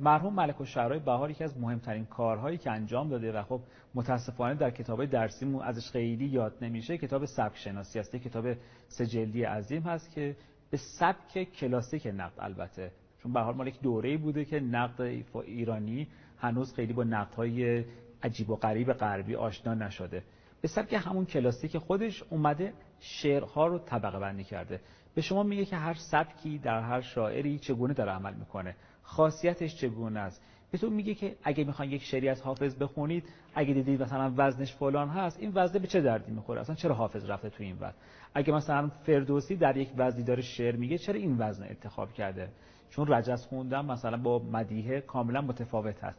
مرحوم 0.00 0.34
ملک 0.34 0.60
و 0.60 0.64
شعرهای 0.64 1.00
بهار 1.00 1.30
یکی 1.30 1.44
از 1.44 1.58
مهمترین 1.58 2.04
کارهایی 2.04 2.58
که 2.58 2.70
انجام 2.70 3.08
داده 3.08 3.32
و 3.32 3.42
خب 3.42 3.60
متاسفانه 3.94 4.54
در 4.54 4.70
کتاب 4.70 5.04
درسیمون 5.04 5.62
ازش 5.62 5.90
خیلی 5.90 6.24
یاد 6.24 6.54
نمیشه 6.60 6.98
کتاب 6.98 7.24
سبک 7.24 7.56
شناسی 7.56 7.98
است 7.98 8.16
کتاب 8.16 8.46
سجلی 8.88 9.42
عظیم 9.42 9.82
هست 9.82 10.10
که 10.10 10.36
به 10.70 10.76
سبک 10.76 11.52
کلاسیک 11.52 12.06
نقد 12.06 12.32
البته. 12.38 12.92
چون 13.22 13.32
به 13.32 13.40
حال 13.40 13.54
مال 13.54 13.66
یک 13.66 13.80
دوره‌ای 13.80 14.16
بوده 14.16 14.44
که 14.44 14.60
نقد 14.60 15.00
ایرانی 15.44 16.08
هنوز 16.38 16.74
خیلی 16.74 16.92
با 16.92 17.04
نقدهای 17.04 17.84
عجیب 18.22 18.50
و 18.50 18.56
غریب 18.56 18.92
غربی 18.92 19.34
آشنا 19.34 19.74
نشده. 19.74 20.22
به 20.60 20.68
سبک 20.68 20.92
همون 20.92 21.24
کلاسیک 21.24 21.78
خودش 21.78 22.22
اومده 22.30 22.72
شعرها 23.00 23.66
رو 23.66 23.78
طبقه 23.78 24.18
بندی 24.18 24.44
کرده. 24.44 24.80
به 25.14 25.20
شما 25.20 25.42
میگه 25.42 25.64
که 25.64 25.76
هر 25.76 25.94
سبکی 25.94 26.58
در 26.58 26.80
هر 26.80 27.00
شاعری 27.00 27.58
چگونه 27.58 27.94
داره 27.94 28.12
عمل 28.12 28.34
می‌کنه. 28.34 28.74
خاصیتش 29.08 29.76
چگونه 29.76 30.20
است؟ 30.20 30.42
بهتون 30.70 30.92
میگه 30.92 31.14
که 31.14 31.36
اگه 31.42 31.64
می‌خواین 31.64 31.92
یک 31.92 32.02
شعری 32.02 32.28
از 32.28 32.42
حافظ 32.42 32.76
بخونید 32.76 33.24
اگه 33.54 33.74
دیدید 33.74 34.02
مثلا 34.02 34.32
وزنش 34.36 34.74
فلان 34.74 35.08
هست 35.08 35.40
این 35.40 35.52
وزنه 35.54 35.78
به 35.78 35.86
چه 35.86 36.00
دردی 36.00 36.32
می‌خوره؟ 36.32 36.60
اصلا 36.60 36.74
چرا 36.74 36.94
حافظ 36.94 37.30
رفته 37.30 37.50
تو 37.50 37.62
این 37.62 37.76
وزن؟ 37.76 37.94
اگه 38.34 38.52
مثلا 38.52 38.88
فردوسی 38.88 39.56
در 39.56 39.76
یک 39.76 39.88
وزنی 39.96 40.22
داره 40.22 40.42
شعر 40.42 40.76
میگه 40.76 40.98
چرا 40.98 41.14
این 41.14 41.36
وزن 41.38 41.62
انتخاب 41.62 42.12
کرده؟ 42.12 42.48
چون 42.90 43.12
رجز 43.12 43.46
خوندن 43.46 43.84
مثلا 43.84 44.16
با 44.16 44.38
مدیحه 44.38 45.00
کاملا 45.00 45.40
متفاوت 45.40 46.04
هست. 46.04 46.18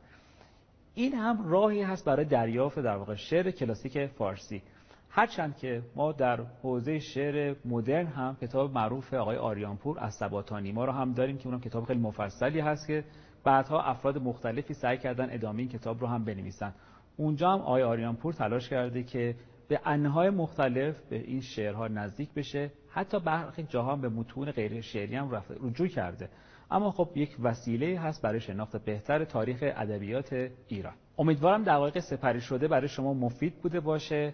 این 0.96 1.14
هم 1.14 1.50
راهی 1.50 1.82
هست 1.82 2.06
برای 2.06 2.26
دریافت 2.26 2.80
در 2.80 2.96
واقع 2.96 3.16
شعر 3.16 3.52
کلاسیک 3.52 4.06
فارسی. 4.06 4.62
هرچند 5.10 5.58
که 5.58 5.82
ما 5.96 6.12
در 6.12 6.42
حوزه 6.64 7.00
شعر 7.00 7.56
مدرن 7.66 8.08
هم 8.08 8.38
کتاب 8.42 8.74
معروف 8.74 9.14
آقای 9.14 9.38
آریانپور 9.38 10.00
از 10.00 10.16
سباتانی 10.16 10.72
ما 10.72 10.86
رو 10.86 10.92
هم 10.92 11.14
داریم 11.14 11.38
که 11.38 11.48
اونم 11.48 11.60
کتاب 11.60 11.84
خیلی 11.84 12.00
مفصلی 12.00 12.60
هست 12.60 12.88
که 12.88 13.04
بعدها 13.44 13.82
افراد 13.82 14.18
مختلفی 14.18 14.74
سعی 14.74 14.98
کردن 14.98 15.28
ادامه 15.32 15.60
این 15.60 15.70
کتاب 15.70 16.02
رو 16.02 16.08
هم 16.08 16.26
بنویسن. 16.26 16.74
اونجا 17.18 17.52
هم 17.52 17.60
آقای 17.60 17.84
آریانپور 17.84 18.34
تلاش 18.34 18.70
کرده 18.70 19.04
که 19.04 19.36
به 19.68 19.80
انهای 19.86 20.30
مختلف 20.30 20.96
به 21.10 21.16
این 21.16 21.42
شعرها 21.42 21.88
نزدیک 21.88 22.34
بشه. 22.34 22.72
حتی 22.90 23.20
برخی 23.20 23.64
جاها 23.64 23.96
به 23.96 24.10
متون 24.10 24.52
غیر 24.52 24.82
شعری 24.82 25.16
هم 25.16 25.44
رجوع 25.62 25.88
کرده. 25.88 26.30
اما 26.72 26.92
خب 26.92 27.10
یک 27.16 27.36
وسیله 27.40 28.00
هست 28.00 28.22
برای 28.22 28.40
شناخت 28.40 28.86
بهتر 28.86 29.26
تاریخ 29.26 29.58
ادبیات 29.62 30.34
ایران. 30.68 30.94
امیدوارم 31.18 31.64
دقایق 31.64 32.00
سپری 32.00 32.42
شده 32.42 32.68
برای 32.68 32.88
شما 32.88 33.14
مفید 33.14 33.62
بوده 33.62 33.80
باشه. 33.80 34.34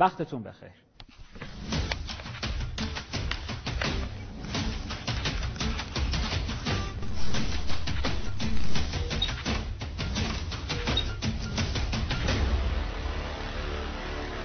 وقتتون 0.00 0.42
بخیر. 0.42 0.70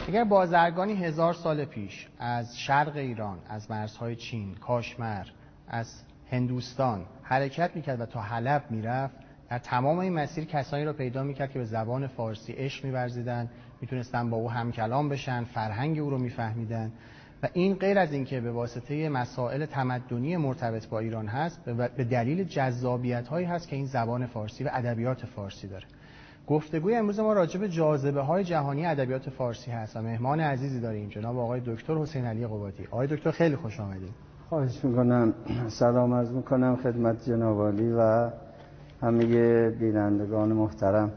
اگر 0.08 0.24
بازرگانی 0.24 0.94
هزار 0.94 1.34
سال 1.34 1.66
پیش 1.66 2.08
از 2.20 2.60
شرق 2.60 2.96
ایران 2.96 3.40
از 3.50 3.72
مرزهای 3.72 4.16
چین، 4.16 4.56
کاشمر، 4.56 5.26
از 5.68 6.04
هندوستان 6.32 7.06
حرکت 7.24 7.76
می‌کرد 7.76 8.02
و 8.02 8.06
تا 8.06 8.22
حلب 8.22 8.66
می‌رفت 8.70 9.16
در 9.50 9.60
تمام 9.60 10.00
این 10.00 10.14
مسیر 10.14 10.46
کسانی 10.46 10.86
را 10.86 10.94
پیدا 10.94 11.24
می‌کرد 11.24 11.52
که 11.52 11.60
به 11.60 11.66
زبان 11.66 12.08
فارسی 12.08 12.54
عشق 12.54 12.86
میورزیدن 12.86 13.50
می‌تونستن 13.82 14.30
با 14.30 14.38
او 14.38 14.52
همکلام 14.52 15.10
بشن 15.10 15.44
فرهنگ 15.44 16.00
او 16.00 16.10
رو 16.10 16.18
میفهمیدن 16.18 16.92
و 17.44 17.48
این 17.54 17.76
غیر 17.76 18.00
از 18.00 18.14
اینکه 18.14 18.42
به 18.42 18.52
واسطه 18.52 19.10
مسائل 19.10 19.66
تمدنی 19.66 20.38
مرتبط 20.38 20.88
با 20.88 21.00
ایران 21.00 21.28
هست 21.28 21.66
به 21.98 22.04
دلیل 22.04 22.44
جذابیت 22.44 23.28
هایی 23.28 23.46
هست 23.46 23.68
که 23.68 23.76
این 23.76 23.86
زبان 23.86 24.26
فارسی 24.26 24.64
و 24.64 24.70
ادبیات 24.74 25.26
فارسی 25.26 25.68
داره. 25.68 25.86
گفتگوی 26.48 26.96
امروز 26.96 27.20
ما 27.20 27.34
راجع 27.34 27.60
به 27.60 27.70
جاذبه 27.70 28.22
های 28.22 28.44
جهانی 28.44 28.86
ادبیات 28.86 29.30
فارسی 29.30 29.72
هست 29.72 29.98
و 29.98 30.02
مهمان 30.02 30.40
عزیزی 30.40 30.80
داریم 30.80 31.10
جناب 31.10 31.38
آقای 31.38 31.62
دکتر 31.66 31.94
حسین 31.94 32.26
علی 32.26 32.48
قبادی. 32.48 32.88
آقای 32.92 33.08
دکتر 33.08 33.32
خیلی 33.32 33.56
خوش 33.56 33.80
آمدید. 33.80 34.14
خواهش 34.50 34.86
می‌کنم. 34.86 35.34
سلام 35.68 36.14
عرض 36.14 36.32
می‌کنم 36.32 36.76
خدمت 36.76 37.30
جناب 37.30 37.58
و 37.98 38.30
همه 39.02 39.70
بینندگان 39.70 40.54
محترم. 40.54 41.12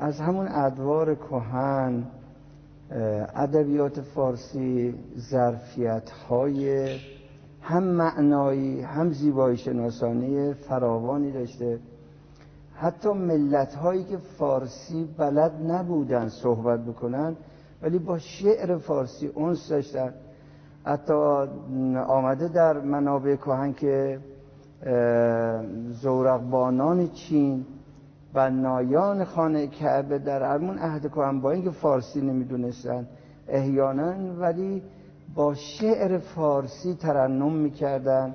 از 0.00 0.20
همون 0.20 0.48
ادوار 0.48 1.14
کهن 1.14 2.04
ادبیات 3.34 4.00
فارسی 4.00 4.94
ظرفیت 5.30 6.10
های 6.10 6.88
هم 7.60 7.82
معنایی 7.82 8.82
هم 8.82 9.12
زیبایی 9.12 9.56
شناسانی 9.56 10.54
فراوانی 10.54 11.32
داشته. 11.32 11.78
حتی 12.74 13.08
ملت 13.08 13.74
هایی 13.74 14.04
که 14.04 14.16
فارسی 14.16 15.08
بلد 15.18 15.52
نبودن 15.66 16.28
صحبت 16.28 16.80
بکنن 16.80 17.36
ولی 17.82 17.98
با 17.98 18.18
شعر 18.18 18.78
فارسی 18.78 19.26
اونس 19.26 19.68
داشتن. 19.68 20.14
حتی 20.84 21.12
آمده 22.08 22.48
در 22.48 22.80
منابع 22.80 23.36
کهن 23.36 23.72
که 23.72 24.18
زورقبانان 25.90 27.08
چین 27.08 27.66
و 28.36 28.50
نایان 28.50 29.24
خانه 29.24 29.66
کعبه 29.66 30.18
در 30.18 30.54
همون 30.54 30.78
عهد 30.78 31.10
کهن 31.10 31.40
با 31.40 31.50
اینکه 31.50 31.70
فارسی 31.70 32.20
نمی‌دونستن. 32.20 33.06
احیانا 33.48 34.14
ولی 34.40 34.82
با 35.34 35.54
شعر 35.54 36.18
فارسی 36.18 36.94
ترنم 36.94 37.52
می‌کردن. 37.52 38.34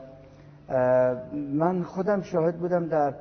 من 1.53 1.84
خودم 1.84 2.22
شاهد 2.22 2.58
بودم 2.58 2.88
در 2.88 3.13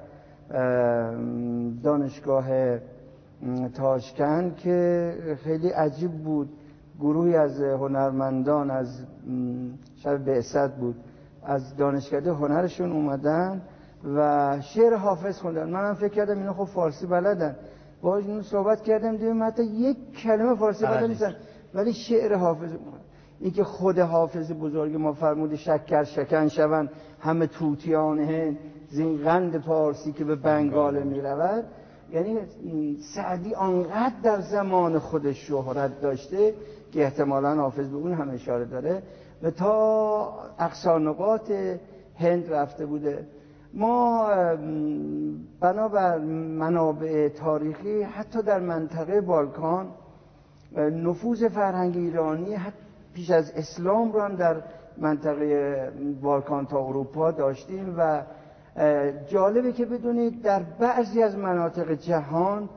دانشگاه 1.83 2.47
تاشکن 3.75 4.55
که 4.55 5.15
خیلی 5.45 5.69
عجیب 5.69 6.11
بود. 6.11 6.49
گروهی 7.01 7.37
از 7.37 7.61
هنرمندان 7.61 8.71
از 8.71 9.05
شب 9.97 10.25
بعثت 10.25 10.77
بود. 10.77 10.97
از 11.45 11.77
دانشکده 11.77 12.33
هنرشون 12.33 12.93
اومدن. 12.93 13.63
و 14.05 14.59
شعر 14.61 14.95
حافظ 14.95 15.39
خوندن. 15.39 15.71
منم 15.71 15.95
فکر 15.95 16.09
کردم 16.09 16.39
اینا 16.39 16.53
خب 16.53 16.65
فارسی 16.65 17.07
بلدن. 17.07 17.57
با 18.03 18.17
اینو 18.17 18.43
صحبت 18.43 18.83
کردم 18.83 19.17
دیدم 19.17 19.43
حتی 19.43 19.65
یک 19.65 19.97
کلمه 20.23 20.55
فارسی 20.55 20.87
بلد 20.87 21.05
نیستن. 21.05 21.35
ولی 21.75 21.93
شعر 21.93 22.35
حافظ 22.35 22.71
این 23.41 23.53
که 23.53 23.65
خود 23.65 23.99
حافظ 23.99 24.53
بزرگ 24.53 24.97
ما 24.97 25.13
فرمود 25.13 25.55
شکر 25.55 26.05
شکن 26.05 26.49
شون 26.49 26.89
همه 27.21 27.47
توتیان 27.47 28.19
هند 28.19 28.59
زین 28.89 29.25
قند 29.25 29.65
پارسی 29.65 30.13
که 30.13 30.25
به 30.25 30.37
بنگال. 30.37 31.03
می 31.03 31.21
رود 31.21 31.65
یعنی 32.13 32.39
سعدی 33.15 33.55
آنقدر 33.55 34.15
در 34.23 34.41
زمان 34.41 34.99
خودش 34.99 35.49
شهرت 35.49 36.01
داشته 36.01 36.55
که 36.93 37.03
احتمالا 37.03 37.55
حافظ 37.55 37.89
به 37.89 37.97
اون 37.97 38.13
هم 38.13 38.31
اشاره 38.31 38.65
داره. 38.65 39.03
و 39.43 39.51
تا 39.51 40.35
اقصانقات 40.59 41.53
هند 42.17 42.53
رفته 42.53 42.87
بوده. 42.87 43.27
ما 43.75 44.29
بنابر 45.61 46.19
منابع 46.59 47.29
تاریخی 47.29 48.03
حتی 48.03 48.43
در 48.43 48.61
منطقه 48.61 49.21
بالکان 49.21 49.89
نفوذ 50.77 51.49
فرهنگ 51.49 51.97
ایرانی 51.97 52.57
پیش 53.15 53.31
از 53.31 53.53
اسلام 53.57 54.13
رو 54.13 54.21
هم 54.21 54.37
در 54.37 54.57
منطقه 54.99 55.93
بالکان 56.23 56.67
تا 56.67 56.79
اروپا 56.79 57.31
داشتیم 57.31 57.95
و 57.99 58.23
جالبه 59.29 59.73
که 59.73 59.85
بدونید 59.85 60.43
در 60.43 60.63
بعضی 60.63 61.23
از 61.23 61.37
مناطق 61.37 61.93
جهان 61.93 62.69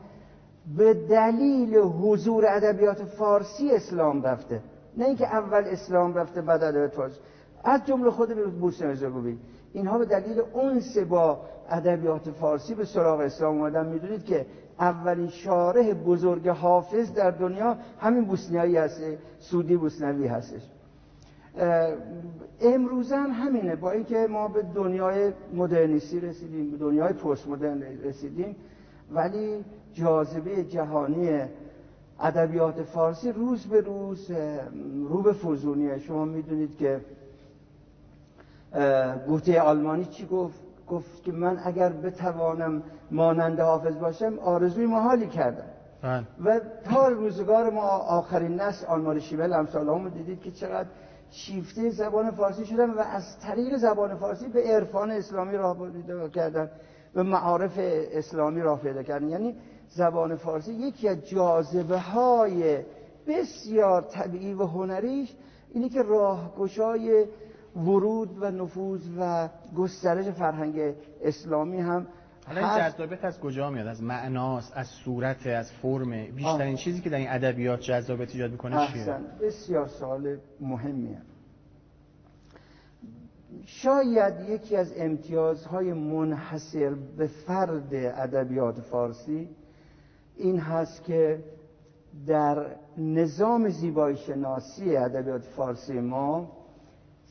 به 0.77 0.93
دلیل 0.93 1.75
حضور 1.77 2.45
ادبیات 2.47 3.03
فارسی 3.03 3.71
اسلام 3.71 4.21
رفته. 4.21 4.61
نه 4.97 5.05
اینکه 5.05 5.27
اول 5.27 5.63
اسلام 5.65 6.13
رفته 6.13 6.41
بعد 6.41 6.63
ادبیات 6.63 6.93
فارسی. 6.93 7.19
از 7.63 7.85
جمله 7.85 8.11
خود 8.11 8.59
بوسنی 8.59 8.95
زگوبی 8.95 9.37
اینها 9.73 9.97
به 9.97 10.05
دلیل 10.05 10.41
اونس 10.53 10.97
با 10.97 11.39
ادبیات 11.69 12.29
فارسی 12.29 12.75
به 12.75 12.85
سراغ 12.85 13.19
اسلام 13.19 13.57
اومدن. 13.57 13.85
می‌دونید 13.85 14.25
که 14.25 14.45
اولین 14.79 15.27
شارح 15.27 15.93
بزرگ 15.93 16.47
حافظ 16.47 17.13
در 17.13 17.31
دنیا 17.31 17.77
همین 17.99 18.25
بوسنیایی 18.25 18.77
هست 18.77 19.01
سودی 19.39 19.77
بوسنوی 19.77 20.27
هستش. 20.27 20.61
امروزه 22.61 23.15
هم 23.15 23.31
همینه 23.31 23.75
با 23.75 23.91
اینکه 23.91 24.27
ما 24.29 24.47
به 24.47 24.61
دنیای 24.75 25.31
مدرنیستی 25.53 26.19
رسیدیم 26.19 26.71
به 26.71 26.77
دنیای 26.77 27.13
پست 27.13 27.47
مدرن 27.47 27.81
رسیدیم 27.81 28.55
ولی 29.11 29.65
جاذبه 29.93 30.63
جهانی 30.63 31.41
ادبیات 32.19 32.83
فارسی 32.83 33.31
روز 33.31 33.65
به 33.65 33.81
روز 33.81 34.31
رو 35.09 35.21
به 35.21 35.33
فوزونیه 35.33 35.99
شما 35.99 36.25
می‌دونید 36.25 36.77
که 36.77 37.01
گوته 39.27 39.61
آلمانی 39.61 40.05
چی 40.05 40.25
گفت؟ 40.25 40.59
گفت 40.87 41.23
که 41.23 41.31
من 41.31 41.59
اگر 41.65 41.89
بتوانم 41.89 42.83
مانند 43.11 43.59
حافظ 43.59 43.97
باشم 43.97 44.39
آرزوی 44.39 44.85
محالی 44.85 45.27
کردم. 45.27 45.65
بله. 46.01 46.23
و 46.45 46.59
تا 46.85 47.07
روزگار 47.07 47.69
ما 47.69 47.87
آخرین 47.89 48.55
نسل 48.55 48.85
آلمان 48.85 49.19
شیبل 49.19 49.53
امثال 49.53 49.89
همون 49.89 50.09
دیدید 50.09 50.41
که 50.41 50.51
چقدر 50.51 50.89
شیفته 51.31 51.89
زبان 51.89 52.31
فارسی 52.31 52.65
شدن 52.65 52.89
و 52.89 52.99
از 52.99 53.39
طریق 53.39 53.77
زبان 53.77 54.15
فارسی 54.15 54.47
به 54.47 54.63
عرفان 54.63 55.11
اسلامی 55.11 55.57
راه 55.57 55.91
پیدا 55.91 56.29
کردن 56.29 56.69
و 57.15 57.23
معارف 57.23 57.73
اسلامی 58.11 58.61
راه 58.61 58.81
پیدا 58.81 59.03
کردن. 59.03 59.29
یعنی 59.29 59.55
زبان 59.89 60.35
فارسی 60.35 60.73
یکی 60.73 61.07
از 61.07 61.25
جاذبه 61.25 61.97
های 61.97 62.83
بسیار 63.27 64.01
طبیعی 64.01 64.53
و 64.53 64.63
هنریش 64.65 65.35
اینه 65.73 65.89
که 65.89 66.01
راهگشای 66.01 67.25
ورود 67.75 68.37
و 68.41 68.51
نفوذ 68.51 69.01
و 69.19 69.49
گسترش 69.75 70.25
فرهنگ 70.25 70.95
اسلامی 71.21 71.79
هم 71.79 72.07
حالا 72.47 72.69
این 72.69 72.89
جذابیت 72.89 73.25
از 73.25 73.39
کجا 73.39 73.69
میاد؟ 73.69 73.87
از 73.87 74.03
معناست 74.03 74.71
از 74.75 74.87
صورت 74.87 75.47
از 75.47 75.71
فرم؟ 75.71 76.25
بیشترین 76.25 76.75
چیزی 76.75 77.01
که 77.01 77.09
در 77.09 77.17
این 77.17 77.29
ادبیات 77.29 77.79
جذابیت 77.79 78.31
ایجاد 78.31 78.51
می‌کنه 78.51 78.87
چیه؟ 78.87 79.17
بسیار 79.41 79.87
سوال 79.87 80.37
مهمیه 80.59 81.17
شاید 83.65 84.49
یکی 84.49 84.75
از 84.75 84.93
امتیازهای 84.97 85.93
منحصر 85.93 86.93
به 87.17 87.27
فرد 87.27 87.93
ادبیات 87.93 88.79
فارسی 88.79 89.49
این 90.37 90.59
هست 90.59 91.03
که 91.03 91.43
در 92.27 92.65
نظام 92.97 93.69
زیبایی 93.69 94.17
شناسی 94.17 94.97
ادبیات 94.97 95.41
فارسی 95.43 95.99
ما 95.99 96.51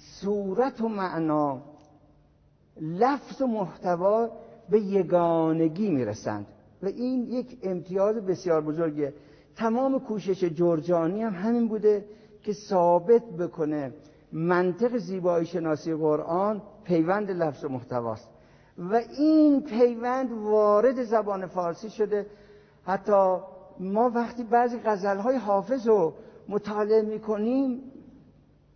صورت 0.02 0.80
و 0.80 0.88
معنا 0.88 1.62
لفظ 2.80 3.42
و 3.42 3.46
محتوا 3.46 4.28
به 4.70 4.80
یگانگی 4.80 5.90
می‌رسند. 5.90 6.46
و 6.82 6.86
این 6.86 7.26
یک 7.26 7.58
امتیاز 7.62 8.16
بسیار 8.16 8.60
بزرگه 8.60 9.14
تمام 9.56 10.00
کوشش 10.00 10.44
جرجانی 10.44 11.22
هم 11.22 11.32
همین 11.34 11.68
بوده 11.68 12.04
که 12.42 12.52
ثابت 12.52 13.22
بکنه 13.24 13.94
منطق 14.32 14.96
زیبایی 14.96 15.46
شناسی 15.46 15.94
قرآن 15.94 16.62
پیوند 16.84 17.30
لفظ 17.30 17.64
و 17.64 17.68
محتواست. 17.68 18.28
و 18.78 19.00
این 19.18 19.62
پیوند 19.62 20.32
وارد 20.32 21.02
زبان 21.02 21.46
فارسی 21.46 21.90
شده. 21.90 22.26
حتی 22.84 23.36
ما 23.80 24.10
وقتی 24.14 24.44
بعضی 24.44 24.78
غزلهای 24.84 25.36
حافظ 25.36 25.88
رو 25.88 26.14
مطالعه 26.48 27.02
می‌کنیم 27.02 27.80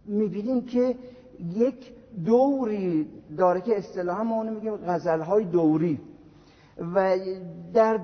می‌بینیم 0.07 0.65
که 0.65 0.97
یک 1.55 1.93
دوری 2.25 3.09
داره 3.39 3.61
که 3.61 3.79
اصطلاحا 3.79 4.23
ما 4.23 4.35
اونو 4.35 4.51
میگیم 4.51 4.77
غزلهای 4.77 5.45
دوری. 5.45 6.01
و 6.95 7.19
در 7.75 8.01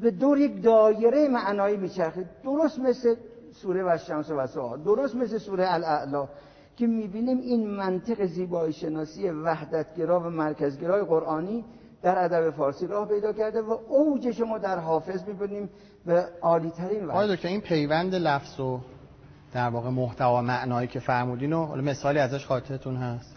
به 0.00 0.10
دور 0.10 0.38
یک 0.38 0.62
دایره 0.62 1.28
معنایی 1.28 1.76
میچرخه. 1.76 2.24
درست 2.44 2.78
مثل 2.78 3.14
سوره 3.52 3.82
و 3.82 3.98
شمس 3.98 4.30
و 4.30 4.46
سوها 4.46 4.76
درست 4.76 5.14
مثل 5.14 5.38
سوره 5.38 5.74
الاعلا 5.74 6.28
که 6.76 6.86
می‌بینیم 6.86 7.38
این 7.38 7.66
منطق 7.66 8.24
زیبایی 8.24 8.72
شناسی 8.72 9.30
وحدتگرا 9.30 10.20
و 10.20 10.22
مرکزگرای 10.22 11.02
قرآنی 11.02 11.64
در 12.02 12.24
ادب 12.24 12.50
فارسی 12.50 12.86
راه 12.86 13.08
پیدا 13.08 13.32
کرده 13.32 13.62
و 13.62 13.78
اوجش 13.88 14.40
ما 14.40 14.58
در 14.58 14.78
حافظ 14.78 15.28
می‌بینیم 15.28 15.70
به 16.06 16.24
عالی 16.42 16.70
ترین 16.70 17.04
وقت 17.04 17.40
که 17.40 17.48
این 17.48 17.60
پیوند 17.60 18.14
لفظ 18.14 18.60
و 18.60 18.80
در 19.56 19.68
واقع 19.68 19.90
محتوا 19.90 20.42
معنایی 20.42 20.88
که 20.88 21.00
فرمودین 21.00 21.52
و 21.52 21.76
مثالی 21.76 22.18
ازش 22.18 22.46
خاطرتون 22.46 22.96
هست. 22.96 23.36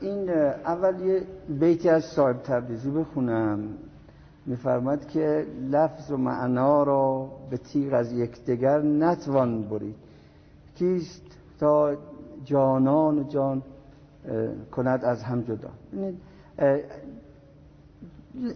این 0.00 0.30
اول 0.30 1.00
یه 1.00 1.22
بیتی 1.48 1.88
از 1.88 2.04
صاحب 2.04 2.42
تبریزی 2.42 2.90
بخونم. 2.90 3.68
میفرماد 4.46 5.08
که 5.08 5.46
لفظ 5.70 6.10
و 6.10 6.16
معنا 6.16 6.82
را 6.82 7.30
به 7.50 7.56
تیغ 7.56 7.94
از 7.94 8.12
یکدیگر 8.12 8.78
نتوان 8.78 9.62
برید. 9.62 9.94
کیست 10.74 11.22
تا 11.60 11.96
جانان 12.44 13.18
و 13.18 13.28
جان 13.28 13.62
کند 14.72 15.04
از 15.04 15.22
هم 15.22 15.42
جدا. 15.42 15.70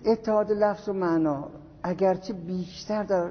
اتحاد 0.04 0.52
لفظ 0.52 0.88
و 0.88 0.92
معنا 0.92 1.48
اگرچه 1.82 2.32
بیشتر 2.32 3.02
در 3.02 3.30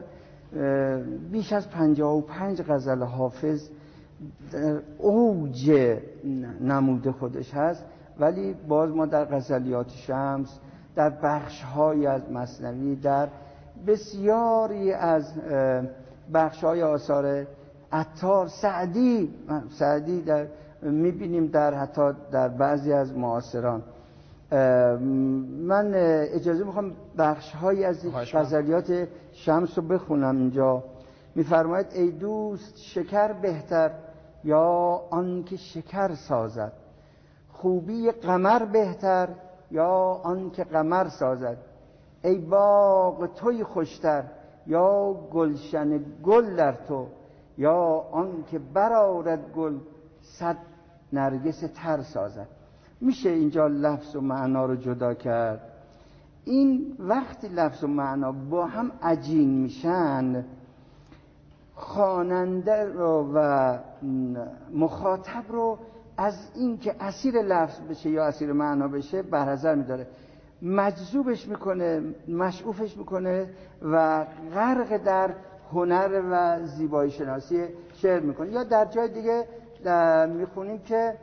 بیش 1.32 1.54
از 1.54 1.70
پنجاه 1.70 2.18
و 2.18 2.22
پنج 2.22 2.62
غزل 2.62 3.04
حافظ 3.04 3.70
در 4.52 4.80
اوج 4.98 5.72
نموده 6.62 7.12
خودش 7.12 7.54
هست 7.54 7.86
ولی 8.20 8.54
باز 8.68 8.96
ما 8.96 9.06
در 9.06 9.26
غزلیات 9.26 9.90
شمس 9.90 10.60
در 10.96 11.10
بخش 11.10 11.62
های 11.64 12.08
از 12.08 12.32
مصنوی 12.32 12.96
در 12.96 13.28
بسیاری 13.88 14.92
از 14.92 15.34
بخش 16.34 16.64
های 16.64 16.84
آثار 16.84 17.48
عطار 17.92 18.48
سعدی 18.48 19.34
سعدی 19.70 20.22
در 20.22 20.48
می‌بینیم 20.82 21.48
در 21.48 21.74
حتی 21.74 22.12
در 22.32 22.48
بعضی 22.48 22.94
از 22.94 23.18
معاصران. 23.18 23.84
من 25.68 25.92
اجازه 26.34 26.64
می‌خوام 26.64 26.92
بخش 27.18 27.52
های 27.52 27.86
از 27.86 28.06
غزلیات 28.34 29.08
شمس 29.32 29.78
رو 29.78 29.88
بخونم 29.88 30.38
اینجا. 30.38 30.84
میفرماید 31.36 31.88
ای 31.94 32.12
دوست 32.12 32.78
شکر 32.78 33.34
بهتر 33.34 33.92
یا 34.44 35.02
آنکه 35.10 35.58
شکر 35.58 36.16
سازد؟ 36.16 36.72
خوبی 37.50 38.12
قمر 38.12 38.66
بهتر 38.66 39.30
یا 39.72 40.22
آنکه 40.24 40.64
قمر 40.64 41.08
سازد؟ 41.08 41.58
ای 42.24 42.38
باغ 42.38 43.34
توی 43.34 43.64
خوشتر 43.64 44.24
یا 44.68 45.14
گلشن 45.14 46.00
گل 46.24 46.56
در 46.56 46.72
تو؟ 46.72 47.08
یا 47.58 48.06
آنکه 48.12 48.60
برارد 48.60 49.52
گل 49.56 49.78
صد 50.22 50.58
نرگس 51.14 51.64
تر 51.76 52.02
سازد؟ 52.02 52.48
میشه 53.02 53.30
اینجا 53.30 53.68
لفظ 53.68 54.16
و 54.16 54.22
معنا 54.22 54.66
رو 54.66 54.76
جدا 54.76 55.14
کرد؟ 55.14 55.62
این 56.46 56.96
وقتی 57.00 57.48
لفظ 57.48 57.84
و 57.84 57.88
معنا 57.88 58.32
با 58.32 58.66
هم 58.66 58.92
عجین 59.02 59.50
میشن 59.50 60.46
خواننده 61.76 62.86
رو 62.86 63.32
و 63.34 63.78
مخاطب 64.74 65.44
رو 65.50 65.78
از 66.18 66.50
اینکه 66.56 66.96
اسیر 67.00 67.42
لفظ 67.42 67.80
بشه 67.80 68.10
یا 68.10 68.26
اسیر 68.26 68.54
معنا 68.54 68.88
بشه 68.88 69.22
برحضر 69.22 69.76
میداره. 69.76 70.08
مجذوبش 70.62 71.48
می‌کنه 71.48 72.02
مشعوفش 72.28 72.98
می‌کنه 72.98 73.50
و 73.82 74.26
غرق 74.54 74.98
در 74.98 75.30
هنر 75.72 76.22
و 76.32 76.66
زیبایی 76.66 77.12
شناسی 77.12 77.64
شعر 77.94 78.20
می‌کنه. 78.20 78.52
یا 78.52 78.64
در 78.64 78.86
جای 78.86 79.08
دیگه 79.08 79.48
می‌خونیم 80.28 80.80
که 80.80 81.14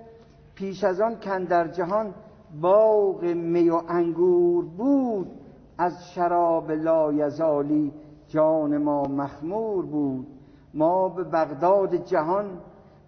پیش 0.55 0.85
از 0.85 1.01
آن 1.01 1.21
کن 1.21 1.45
در 1.45 1.69
جهان 1.69 2.15
باغ 2.61 3.25
می 3.25 3.71
و 3.71 3.83
انگور 3.89 4.65
بود 4.65 5.31
از 5.79 6.13
شراب 6.15 6.71
لایزالی 6.71 7.93
جان 8.29 8.79
ما 8.79 9.03
مخمور 9.03 9.87
بود. 9.87 10.27
ما 10.75 11.09
به 11.09 11.25
بغداد 11.25 11.95
جهان 11.95 12.59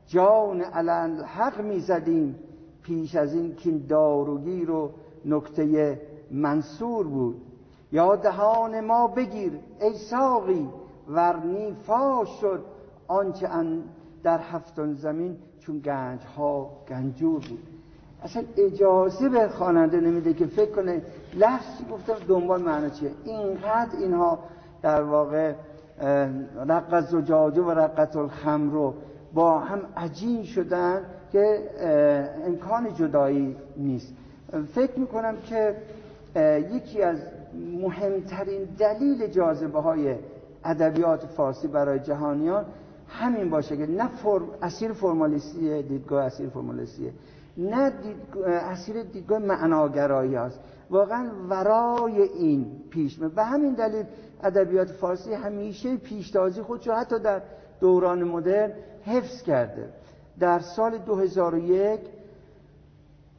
جان 0.07 0.61
علن 0.61 1.21
حق 1.21 1.61
می 1.61 1.81
زدیم 1.81 2.37
پیش 2.83 3.15
از 3.15 3.35
این 3.35 3.55
کین 3.55 3.87
داروگیر 3.87 4.71
و 4.71 4.91
نکته 5.25 6.01
منصور 6.31 7.07
بود. 7.07 7.37
یا 7.93 8.17
دهان 8.17 8.81
ما 8.81 9.07
بگیر 9.07 9.61
ای 9.81 9.95
ساقی 10.11 10.69
ورنی 11.09 11.75
فاش 11.75 12.29
شد 12.41 12.65
آنچه 13.09 13.49
در 14.23 14.39
هفتان 14.39 14.95
زمین 14.95 15.39
چون 15.67 15.79
گنج 15.79 16.21
ها 16.37 16.71
گنجور 16.89 17.41
بود. 17.49 17.63
اصلا 18.23 18.43
اجازه 18.57 19.29
به 19.29 19.49
خواننده 19.49 20.01
نمیده 20.01 20.35
که 20.35 20.47
فکر 20.47 20.71
کنه 20.71 21.03
لفظی 21.35 21.85
گفتم 21.93 22.15
دنبال 22.29 22.63
معنی 22.63 22.91
چیه. 22.91 23.11
اینقدر 23.25 23.99
اینها 23.99 24.39
در 24.83 25.03
واقع 25.03 25.53
رقت 26.69 27.01
زجاجه 27.01 27.63
و 27.63 27.71
رقت 27.71 28.17
الخمر 28.17 28.73
رو 28.73 28.95
با 29.35 29.59
هم 29.59 29.81
عجین 29.97 30.45
شدن 30.45 31.01
که 31.33 31.71
امکان 32.47 32.95
جدایی 32.95 33.57
نیست. 33.77 34.15
فکر 34.75 34.99
می‌کنم 34.99 35.37
که 35.37 35.77
یکی 36.73 37.03
از 37.03 37.19
مهمترین 37.81 38.65
دلیل 38.79 39.27
جاذبه 39.27 39.81
های 39.81 40.15
ادبیات 40.65 41.27
فارسی 41.27 41.69
برای 41.69 41.99
جهانیان 41.99 42.65
همین 43.21 43.51
باشه 43.51 43.77
که 43.77 43.87
نه 43.87 44.09
فرم 44.09 44.49
اسیر 44.63 44.93
فرمالیستیه 44.93 45.83
دیدگاه 45.83 46.25
اسیر 46.25 46.49
فرمالیستیه 46.49 47.13
نه 47.57 47.91
دید... 47.91 48.17
اسیر 48.45 49.03
دیدگاه 49.03 49.39
معناگرایی 49.39 50.35
هست. 50.35 50.61
واقعا 50.91 51.31
ورای 51.49 52.23
این 52.23 52.67
پیش 52.91 53.19
به 53.19 53.45
همین 53.45 53.75
دلیل 53.75 54.05
ادبیات 54.43 54.89
فارسی 54.89 55.35
همیشه 55.35 55.97
پیشتازی 55.97 56.63
خودشو 56.63 56.93
حتی 56.93 57.19
در 57.19 57.43
دوران 57.81 58.25
مدرن 58.25 58.73
حفظ 59.05 59.43
کرده. 59.43 59.89
در 60.41 60.59
سال 60.59 60.99
2001 60.99 62.01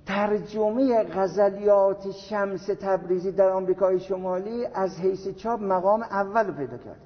ترجمه 0.05 1.03
غزلیات 1.03 2.11
شمس 2.11 2.65
تبریزی 2.65 3.31
در 3.31 3.49
آمریکای 3.49 3.99
شمالی 3.99 4.65
از 4.65 4.99
حیث 4.99 5.27
چاپ 5.27 5.61
مقام 5.61 6.01
اول 6.01 6.51
پیدا 6.51 6.77
کرد. 6.77 6.99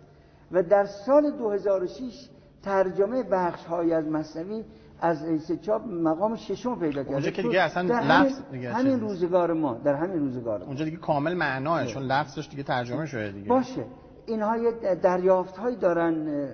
و 0.52 0.64
در 0.64 0.86
سال 0.86 1.32
2006 1.32 2.30
ترجمه 2.64 3.24
بخش 3.24 3.66
های 3.66 3.94
از 3.94 4.08
مصنوی 4.08 4.64
از 5.02 5.24
رئیس 5.24 5.52
چاپ 5.52 5.82
مقام 5.88 6.36
ششم 6.36 6.80
پیدا 6.80 7.04
کرده. 7.04 7.14
اونجا 7.14 7.32
که 7.32 7.42
دیگه 7.42 7.62
اصلا 7.62 7.88
در 7.88 8.02
لفظ 8.02 8.42
دیگه 8.52 8.74
همین. 8.74 9.00
روزگار 9.00 9.54
ما 9.54 9.74
در 9.74 9.94
همین 9.94 10.20
روزگار 10.20 10.60
ما. 10.60 10.66
اونجا 10.66 10.86
دیگه 10.86 10.98
کامل 10.98 11.34
معناه 11.34 11.86
چون 11.86 12.04
لفظش 12.04 12.50
دیگه 12.50 12.64
ترجمه 12.64 13.06
شده 13.06 13.32
دیگه. 13.32 13.50
باشه. 13.50 13.86
اینها 14.26 14.58
یه 14.58 14.72
دریافت 14.96 15.58
هایی 15.58 15.76
دارن 15.76 16.48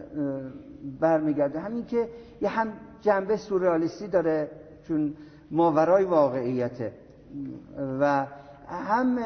برمیگرده. 0.99 1.59
همین 1.59 1.85
که 1.85 2.09
یه 2.41 2.49
هم 2.49 2.73
جنبه 3.01 3.37
سورئالیستی 3.37 4.07
داره 4.07 4.51
چون 4.87 5.13
ماورای 5.51 6.03
واقعیته 6.03 6.91
و 7.99 8.25
هم 8.67 9.19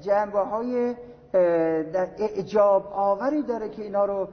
جنبه 0.00 0.38
های 0.38 0.94
اعجاب 2.18 2.86
آوری 2.92 3.42
داره 3.42 3.68
که 3.68 3.82
اینا 3.82 4.04
رو 4.04 4.28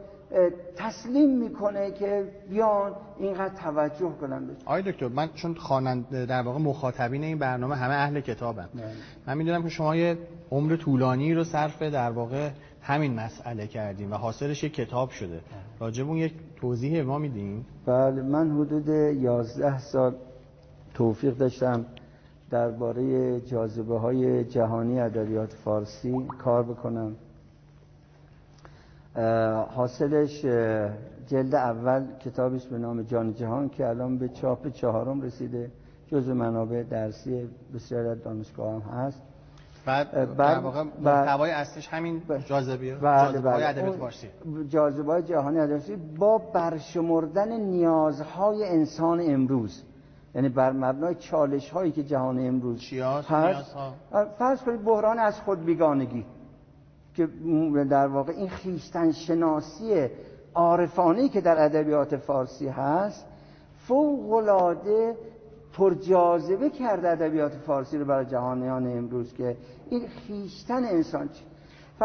تسلیم 0.75 1.37
می‌کنه 1.37 1.91
که 1.91 2.23
بیان 2.49 2.91
اینقدر 3.19 3.55
توجه 3.55 4.11
کنن. 4.21 4.49
آقای 4.65 4.81
دکتر 4.81 5.07
من 5.07 5.29
چون 5.33 5.55
خواننده 5.55 6.25
در 6.25 6.41
واقع 6.41 6.59
مخاطبین 6.59 7.23
این 7.23 7.39
برنامه 7.39 7.75
همه 7.75 7.93
اهل 7.93 8.19
کتابن. 8.19 8.69
من 9.27 9.37
می‌دونم 9.37 9.63
که 9.63 9.69
شما 9.69 9.95
یه 9.95 10.17
عمر 10.51 10.75
طولانی 10.75 11.33
رو 11.33 11.43
صرف 11.43 11.81
در 11.81 12.11
واقع 12.11 12.49
همین 12.81 13.13
مسئله 13.13 13.67
کردیم 13.67 14.11
و 14.11 14.15
حاصلش 14.15 14.63
یک 14.63 14.73
کتاب 14.73 15.09
شده. 15.09 15.41
راجب 15.79 16.07
اون 16.07 16.17
یک 16.17 16.33
توضیح 16.55 17.01
ما 17.01 17.17
میدین؟ 17.17 17.65
بله 17.85 18.21
من 18.21 18.51
حدود 18.51 18.87
11 18.87 19.79
سال 19.79 20.15
توفیق 20.93 21.37
داشتم 21.37 21.85
درباره 22.49 23.41
جاذبه 23.41 23.99
های 23.99 24.43
جهانی 24.43 24.99
ادبیات 24.99 25.53
فارسی 25.53 26.27
کار 26.43 26.63
بکنم. 26.63 27.15
حاصلش 29.75 30.45
جلد 31.27 31.55
اول 31.55 32.05
کتابی 32.25 32.61
به 32.71 32.77
نام 32.77 33.01
جان 33.01 33.33
جهان 33.33 33.69
که 33.69 33.87
الان 33.87 34.17
به 34.17 34.29
چاپ 34.29 34.67
چهارم 34.67 35.21
رسیده. 35.21 35.71
جزو 36.07 36.33
منابع 36.33 36.83
درسی 36.83 37.49
بسیار 37.75 38.05
از 38.05 38.23
دانشگاه 38.23 38.73
هم 38.73 38.81
هست. 38.81 39.21
بعد 39.85 40.35
در 40.37 40.59
واقع 40.59 40.83
محتوای 41.01 41.51
اصلیش 41.51 41.87
همین 41.87 42.21
جاذبه 42.45 42.95
بله 42.95 43.31
جاذبه 43.33 43.49
های 43.49 43.59
بله 43.59 43.69
ادبیات 43.69 43.87
اون 43.87 43.97
فارسی. 43.97 44.27
جاذبه 44.69 45.11
های 45.11 45.23
جهانی 45.23 45.59
ادبیات 45.59 45.81
فارسی 45.81 45.95
با 46.17 46.37
برشمردن 46.37 47.51
نیازهای 47.51 48.63
انسان 48.63 49.21
امروز. 49.21 49.83
یعنی 50.35 50.49
بر 50.49 50.71
مبنای 50.71 51.15
چالش 51.15 51.69
هایی 51.69 51.91
که 51.91 52.03
جهان 52.03 52.47
امروز 52.47 52.93
هست. 52.93 53.31
نیازها. 53.31 53.93
فرض 54.39 54.61
کنید 54.61 54.83
بحران 54.83 55.19
از 55.19 55.41
خود 55.41 55.65
بیگانگی 55.65 56.25
که 57.17 57.27
در 57.89 58.07
واقع 58.07 58.33
این 58.33 58.49
خیشتن 58.49 59.11
شناسی 59.11 60.07
عارفانه 60.53 61.29
که 61.29 61.41
در 61.41 61.65
ادبیات 61.65 62.17
فارسی 62.17 62.67
هست 62.67 63.25
فوق 63.87 64.33
العاده 64.33 65.15
پرجاذبه 65.73 66.69
کرده 66.69 67.09
ادبیات 67.09 67.51
فارسی 67.53 67.97
رو 67.97 68.05
برای 68.05 68.25
جهانیان 68.25 68.97
امروز 68.97 69.33
که 69.33 69.57
این 69.89 70.07
خیشتن 70.07 70.83
انسان 70.85 71.29
چی؟ 71.29 71.43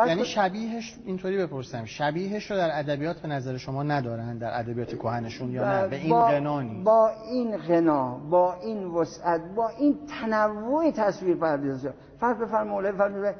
یعنی 0.06 0.24
شبیهش 0.24 0.96
اینطوری 1.06 1.38
بپرسم. 1.38 1.84
شبیهش 1.84 2.50
رو 2.50 2.56
در 2.56 2.78
ادبیات 2.78 3.16
به 3.20 3.28
نظر 3.28 3.56
شما 3.56 3.82
ندارن 3.82 4.38
در 4.38 4.58
ادبیات 4.60 4.94
کهنشون 4.94 5.50
یا 5.50 5.82
نه؟ 5.82 5.88
به 5.88 5.96
این 5.96 6.10
با- 6.10 6.26
غنا 6.26 6.62
با 6.84 7.10
این 7.30 7.56
غنا 7.56 8.18
با 8.30 8.54
این 8.54 8.84
وسعت 8.84 9.40
با 9.56 9.68
این 9.68 9.98
تنوع 10.20 10.90
تصویر 10.90 11.36
پردازی 11.36 11.88
فرض 12.20 12.36
بفرم 12.36 12.68
مولوی 12.68 12.98
فرموده 12.98 13.34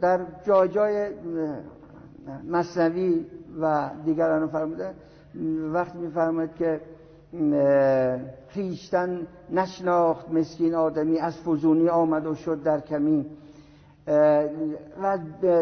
در 0.00 0.20
جای 0.46 0.68
جای 0.68 1.08
مصنوی 2.48 3.26
و 3.60 3.90
دیگران 4.04 4.48
فرموده 4.48 4.94
وقتی 5.72 5.98
میفرماید 5.98 6.54
که 6.54 6.80
اه، 7.52 8.18
خویشتن 8.54 9.26
نشناخت 9.50 10.30
مسکین 10.30 10.74
آدمی 10.74 11.18
از 11.18 11.38
فزونی 11.40 11.88
آمد 11.88 12.26
و 12.26 12.34
شد 12.34 12.62
در 12.62 12.80
کمی 12.80 13.26
و 15.02 15.18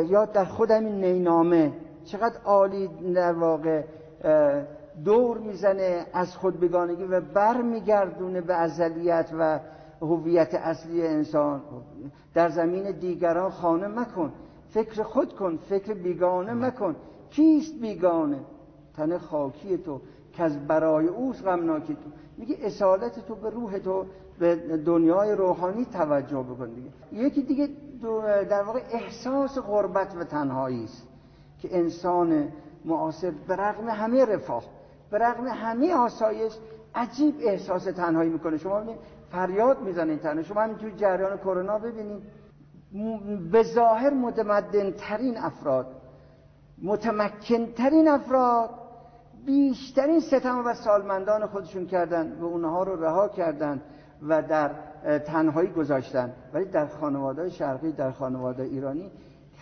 یا 0.09 0.25
در 0.25 0.45
خود 0.45 0.71
همین 0.71 1.05
نینامه 1.05 1.73
چقدر 2.05 2.41
عالی 2.45 2.91
در 3.15 3.33
واقع 3.33 3.83
دور 5.05 5.39
می‌زنه 5.39 6.07
از 6.13 6.37
خود 6.37 6.61
بگانگی 6.61 7.05
و 7.05 7.21
بر 7.21 7.63
میگردونه 7.63 8.41
به 8.41 8.55
ازلیت 8.55 9.31
و 9.39 9.61
هویت 10.03 10.55
اصلی 10.55 11.07
انسان. 11.07 11.63
در 12.35 12.49
زمین 12.49 12.91
دیگران 12.91 13.51
خانه 13.51 13.89
مکن. 13.89 14.33
فکر 14.71 15.03
خود 15.03 15.35
کن 15.35 15.57
فکر 15.57 15.95
بیگانه 15.95 16.55
مکن. 16.55 16.97
کیست 17.31 17.81
بیگانه؟ 17.81 18.39
تن 18.97 19.19
خاکی 19.19 19.79
تو 19.79 20.01
که 20.33 20.43
از 20.43 20.67
برای 20.67 21.07
اوست 21.07 21.45
غمناکی 21.45 21.95
تو. 21.95 22.11
میگه 22.39 22.57
اصالت 22.63 23.27
تو 23.27 23.35
به 23.35 23.51
روح 23.51 23.79
تو 23.79 24.05
به 24.39 24.57
دنیای 24.77 25.33
روحانی 25.33 25.85
توجه 25.85 26.43
بکن 26.43 26.71
دیگه. 26.71 26.91
یکی 27.13 27.43
دیگه 27.43 27.69
در 28.51 28.63
واقع 28.63 28.81
احساس 28.93 29.59
غربت 29.59 30.17
و 30.17 30.25
تنهایی 30.25 30.85
است 30.85 31.09
که 31.61 31.79
انسان 31.79 32.49
معاصر 32.85 33.33
به 33.49 33.57
رغم 33.57 33.89
همه 33.89 34.25
رفاه 34.25 34.65
به 35.11 35.19
رغم 35.19 35.47
همه 35.49 35.95
آسایش 35.95 36.53
عجیب 36.95 37.35
احساس 37.41 37.85
تنهایی 37.85 38.31
می‌کنه. 38.31 38.57
شما 38.57 38.81
ببینید 38.81 38.99
فریاد 39.33 39.81
می‌زنید 39.81 40.21
تنها. 40.21 40.43
شما 40.43 40.75
توی 40.75 40.93
جریان 40.93 41.39
کرونا 41.39 41.79
ببینید 41.79 42.23
به 43.53 43.63
ظاهر 43.63 44.11
متمدن 44.11 44.91
ترین 44.91 45.39
افراد 45.39 45.87
متمکن 46.83 47.67
ترین 47.67 48.09
افراد 48.09 48.71
بیشترین 49.47 50.21
ستم 50.21 50.63
و 50.67 50.75
سالمندان 50.75 51.47
خودشون 51.47 51.87
کردن 51.87 52.33
و 52.41 52.45
اونها 52.45 52.83
رو 52.83 53.05
رها 53.05 53.29
کردن 53.29 53.83
و 54.29 54.43
در 54.43 54.71
تنهایی 55.19 55.71
گذاشتن. 55.71 56.33
ولی 56.55 56.65
در 56.65 56.87
خانواده 56.87 57.49
شرقی 57.49 57.93
در 57.93 58.11
خانواده 58.11 58.63
ایرانی 58.63 59.11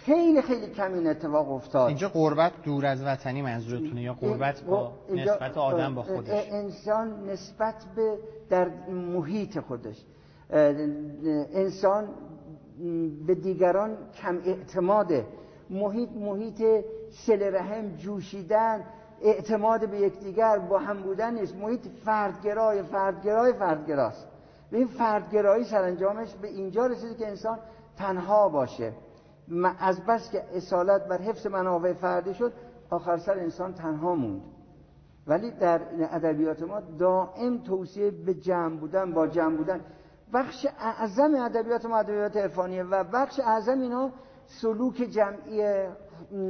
خیلی 0.05 0.43
خیلی 0.43 0.67
کم 0.67 0.95
این 0.95 1.07
اتفاق 1.07 1.53
افتاد. 1.53 1.89
اینجا 1.89 2.09
قربت 2.09 2.53
دور 2.63 2.87
از 2.87 3.03
وطنی 3.05 3.43
منظورتونه 3.43 4.03
یا 4.03 4.15
قربت 4.15 4.63
با 4.63 4.93
نسبت 5.11 5.59
آدم 5.59 5.95
با 5.95 6.03
خودش؟ 6.03 6.49
انسان 6.51 7.31
نسبت 7.31 7.75
به 7.97 8.19
در 8.51 8.69
محیط 8.89 9.59
خودش. 9.59 10.05
انسان 10.51 12.09
به 13.27 13.35
دیگران 13.35 13.97
کم 14.23 14.39
اعتماده. 14.45 15.27
محیط 15.71 16.11
محیط 16.11 16.63
سل 17.11 17.55
رحم 17.55 17.97
جوشیدن 17.97 18.85
اعتماد 19.23 19.89
به 19.89 19.99
یکدیگر 19.99 20.59
با 20.59 20.79
هم 20.79 21.03
بودن 21.03 21.35
نیست 21.35 21.57
محیط 21.57 21.81
فردگرای 22.05 22.83
فردگرای 22.83 23.53
فردگراست. 23.53 24.27
به 24.71 24.79
این 24.79 24.87
فردگرایی 24.87 25.65
سرانجامش 25.65 26.35
به 26.43 26.49
اینجا 26.49 26.87
رسیده 26.87 27.15
که 27.15 27.29
انسان 27.29 27.59
تنها 27.97 28.49
باشه. 28.49 28.93
از 29.79 30.07
بس 30.07 30.31
که 30.31 30.45
اصالت 30.55 31.09
بر 31.09 31.19
حفظ 31.19 31.47
منافع 31.47 31.93
فردی 31.93 32.35
شد 32.35 32.53
آخر 32.91 33.17
سر 33.17 33.39
انسان 33.39 33.75
تنها 33.75 34.15
موند. 34.15 34.43
ولی 35.27 35.51
در 35.51 35.81
ادبیات 36.11 36.63
ما 36.63 36.81
دائم 36.99 37.59
توصیه 37.59 38.11
به 38.11 38.35
جمع 38.35 38.77
بودن 38.77 39.13
با 39.13 39.27
جمع 39.27 39.57
بودن. 39.57 39.81
بخش 40.35 40.67
اعظم 40.81 41.35
ادبیات 41.35 41.87
ما 41.87 41.99
ادبیات 41.99 42.37
عرفانیه 42.37 42.83
و 42.83 43.05
بخش 43.05 43.41
اعظم 43.41 43.81
اینا 43.81 44.11
سلوک 44.47 44.97
جمعی 44.97 45.87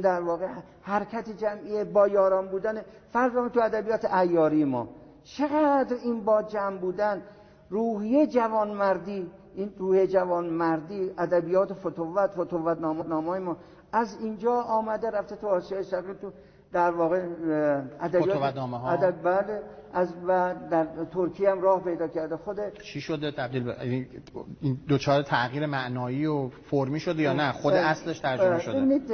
در 0.03 0.21
واقع 0.21 0.47
حرکت 0.81 1.29
جمعی 1.29 1.83
با 1.83 2.07
یاران 2.07 2.47
بودن 2.47 2.81
فرض 3.13 3.51
تو 3.53 3.59
ادبیات 3.59 4.05
عیاری 4.05 4.65
ما. 4.65 4.87
چقدر 5.23 5.95
این 6.03 6.23
با 6.23 6.41
جمع 6.41 6.77
بودن 6.77 7.21
روحیه 7.69 8.27
جوانمردی 8.27 9.31
این 9.55 9.73
روحیه 9.77 10.07
جوانمردی 10.07 11.11
ادبیات 11.17 11.73
فتوت 11.73 12.31
فتوت 12.31 12.77
نامای 13.07 13.39
ما. 13.39 13.57
از 13.93 14.17
اینجا 14.21 14.53
آمده 14.53 15.11
رفته 15.11 15.35
تو 15.35 15.47
آسیای 15.47 15.83
شرقی 15.83 16.13
تو 16.13 16.31
در 16.73 16.91
واقع 16.91 17.25
ادبیات. 17.99 18.57
ادب 18.85 19.23
بله. 19.23 19.61
از 19.93 20.13
و 20.27 20.55
در 20.71 20.87
ترکیه 21.13 21.51
هم 21.51 21.61
راه 21.61 21.83
پیدا 21.83 22.07
کرده. 22.07 22.37
خود 22.37 22.57
چی 22.83 23.01
شده 23.01 23.31
تبدیل 23.31 23.63
به 23.63 23.75
یعنی 23.83 24.07
این 24.61 24.77
دوچار 24.87 25.23
تغییر 25.23 25.65
معنایی 25.65 26.25
و 26.25 26.49
فرمی 26.49 26.99
شده 26.99 27.21
یا 27.21 27.33
نه؟ 27.33 27.51
خود 27.51 27.73
اصلش 27.73 28.19
ترجمه 28.19 28.59
شده. 28.59 28.73
ببینید 28.73 29.11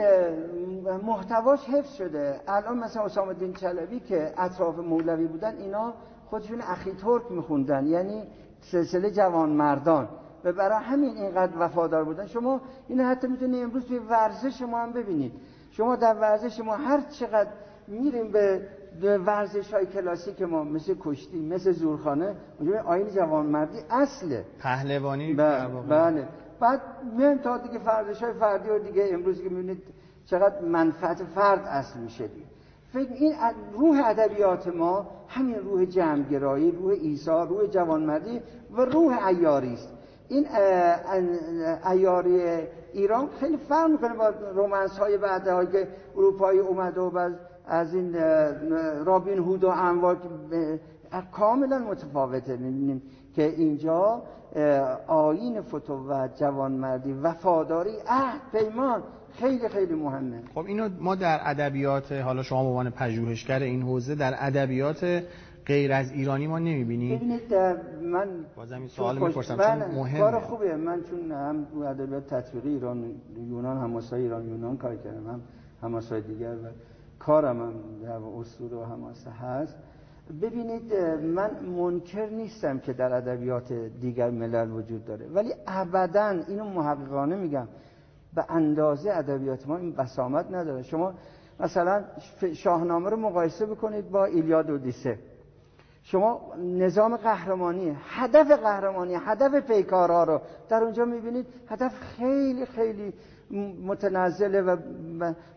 محتواش 1.04 1.60
حفظ 1.60 1.94
شده. 1.94 2.42
الان 2.48 2.78
مثلا 2.78 3.04
اسامه 3.04 3.28
الدین 3.28 3.54
چلبی 3.54 4.00
که 4.00 4.34
اطراف 4.38 4.78
مولوی 4.78 5.28
بودن 5.28 5.58
اینا 5.58 5.94
خودشون 6.30 6.62
اخی 6.62 6.92
ترک 6.92 7.32
میخوندن. 7.32 7.88
یعنی 7.88 8.24
سلسله 8.62 9.12
جوان 9.12 9.50
مردان 9.50 10.10
و 10.48 10.54
برای 10.54 10.84
همین 10.84 11.18
اینقدر 11.18 11.52
وفادار 11.60 12.04
بودن. 12.04 12.28
شما 12.28 12.62
اینو 12.88 13.04
حتی 13.04 13.28
می‌تونید 13.28 13.64
امروز 13.64 13.86
توی 13.86 13.98
ورزش 13.98 14.62
ما 14.62 14.78
هم 14.78 14.92
ببینید. 14.92 15.32
شما 15.72 15.96
در 15.96 16.14
ورزش 16.14 16.60
ما 16.60 16.76
هر 16.76 17.02
چقدر 17.02 17.50
میریم 17.88 18.32
به 18.32 18.62
ورزش 19.18 19.74
های 19.74 19.86
کلاسیک 19.86 20.42
ما 20.42 20.64
مثل 20.64 20.96
کشتی 21.00 21.40
مثل 21.40 21.72
زورخانه 21.72 22.36
اونجا 22.60 22.82
آین 22.82 23.10
جوانمردی 23.10 23.78
اصله. 23.90 24.46
پهلوانی 24.60 25.34
بله. 25.34 25.68
بله. 25.68 26.28
بعد 26.60 26.82
میایم 27.18 27.38
تا 27.38 27.58
دیگه 27.58 27.80
ورزش 27.80 28.24
های 28.24 28.34
فردی 28.34 28.70
و 28.70 28.80
دیگه 28.80 29.10
امروز 29.12 29.42
که 29.42 29.50
می‌بینید 29.50 29.84
چقدر 30.26 30.62
منفعت 30.62 31.24
فرد 31.24 31.66
اصل 31.66 32.00
میشه 32.00 32.30
فکر 32.94 33.14
این 33.14 33.34
روح 33.74 34.02
ادبیات 34.06 34.68
ما 34.68 35.08
همین 35.28 35.56
روح 35.56 35.86
جمعگرایی 35.86 36.72
روح 36.72 36.92
ایثار 36.92 37.48
روح 37.48 37.66
جوانمردی 37.68 38.42
و 38.72 38.82
روح 38.82 39.28
ایاری 39.28 39.74
است. 39.74 39.97
این 40.30 40.48
ایاری 41.92 42.42
ایران 42.94 43.30
خیلی 43.40 43.58
فرق 43.58 43.90
می‌کنه 43.90 44.14
با 44.14 44.30
رومنس 44.56 44.98
های 44.98 45.18
بعد 45.18 45.72
که 45.72 45.88
اروپایی 46.18 46.60
اومده 46.60 47.02
و 47.02 47.30
از 47.68 47.94
این 47.94 48.14
رابین 49.06 49.38
هود 49.38 49.64
و 49.64 49.70
انواع 49.70 50.16
کاملا 51.32 51.80
متفاوته. 51.80 52.58
می‌بینیم 52.58 53.02
که 53.36 53.44
اینجا 53.44 54.22
آین 55.08 55.62
فتو 55.62 56.10
و 56.10 56.28
جوانمردی 56.40 57.14
وفاداری 57.14 57.96
عهد 58.08 58.42
پیمان 58.52 59.04
خیلی 59.40 59.70
خیلی 59.70 59.94
مهمه. 59.94 60.42
خب 60.56 60.66
اینو 60.66 60.90
ما 61.00 61.16
در 61.16 61.40
ادبیات 61.44 62.12
حالا 62.12 62.44
شما 62.44 62.64
به 62.64 62.70
عنوان 62.70 62.90
پژوهشگر 62.90 63.60
این 63.60 63.82
حوزه 63.82 64.16
در 64.16 64.34
ادبیات 64.40 65.24
غیر 65.68 65.94
از 65.94 66.12
ایرانی 66.12 66.48
ما 66.48 66.60
نمی‌بینید 66.60 67.20
ببینید 67.20 67.54
من 68.04 68.28
بازم 68.56 68.80
این 68.80 68.88
سوال 68.88 69.18
می‌پرسم 69.18 69.58
چون 69.58 69.96
مهمه. 69.96 70.20
کار 70.20 70.40
خوبه 70.40 70.76
من 70.76 71.04
چون 71.04 71.32
هم 71.32 71.68
ادبیات 71.86 72.28
تطبیقی 72.28 72.70
ایران 72.70 73.16
یونان 73.38 73.78
هماسای 73.78 74.22
ایران 74.22 74.48
یونان 74.50 74.78
کار 74.78 74.96
کردم 74.96 75.28
هم 75.28 75.42
هماسای 75.82 76.22
دیگر 76.22 76.52
و 76.54 76.68
کارم 77.20 77.62
هم 77.62 77.74
در 78.04 78.40
اصول 78.40 78.74
و 78.74 78.84
هماسه 78.84 79.32
هست. 79.32 79.78
ببینید 80.42 80.94
من 81.36 81.66
منکر 81.66 82.30
نیستم 82.30 82.80
که 82.80 82.94
در 82.94 83.14
ادبیات 83.14 83.74
دیگر 83.74 84.30
ملل 84.30 84.72
وجود 84.72 85.06
داره 85.06 85.28
ولی 85.28 85.54
ابدا 85.68 86.44
اینو 86.48 86.64
محققانه 86.64 87.36
میگم. 87.36 87.68
به 88.36 88.46
اندازه 88.50 89.12
ادبیات 89.12 89.68
ما 89.68 89.78
این 89.78 89.92
بسامت 89.92 90.46
نداره. 90.52 90.84
شما 90.84 91.14
مثلا 91.60 92.04
شاهنامه 92.54 93.10
رو 93.10 93.18
مقایسه 93.18 93.66
بکنید 93.66 94.12
با 94.12 94.26
ایلیاد 94.26 94.70
و 94.70 94.78
دیسه 94.78 95.20
شما 96.12 96.56
نظام 96.58 97.18
قهرمانی 97.18 97.98
هدف 98.02 98.52
قهرمانی 98.52 99.16
هدف 99.16 99.56
پیکارها 99.56 100.24
رو 100.24 100.42
در 100.70 100.84
اونجا 100.84 101.06
می‌بینید. 101.06 101.46
هدف 101.68 101.94
خیلی 102.00 102.66
خیلی 102.66 103.14
متنزله 103.86 104.62
و 104.62 104.78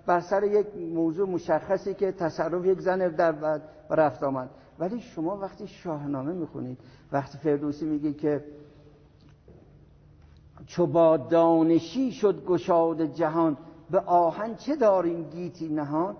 بر 0.06 0.20
سر 0.20 0.44
یک 0.44 0.66
موضوع 0.94 1.28
مشخصی 1.28 1.94
که 1.94 2.12
تصرف 2.12 2.64
یک 2.64 2.80
زن 2.80 3.08
در 3.08 3.60
رفت 3.90 4.22
آمد. 4.22 4.50
ولی 4.78 5.00
شما 5.00 5.36
وقتی 5.36 5.66
شاهنامه 5.66 6.32
می‌خونید 6.32 6.78
وقتی 7.12 7.38
فردوسی 7.38 7.84
میگه 7.84 8.12
که 8.12 8.44
چو 10.66 10.86
با 10.86 11.16
دانشی 11.16 12.12
شد 12.12 12.44
گشاد 12.44 13.04
جهان 13.04 13.56
به 13.90 14.00
آهن 14.00 14.54
چه 14.54 14.76
داریم 14.76 15.22
گیتی 15.22 15.68
نهان؟ 15.68 16.16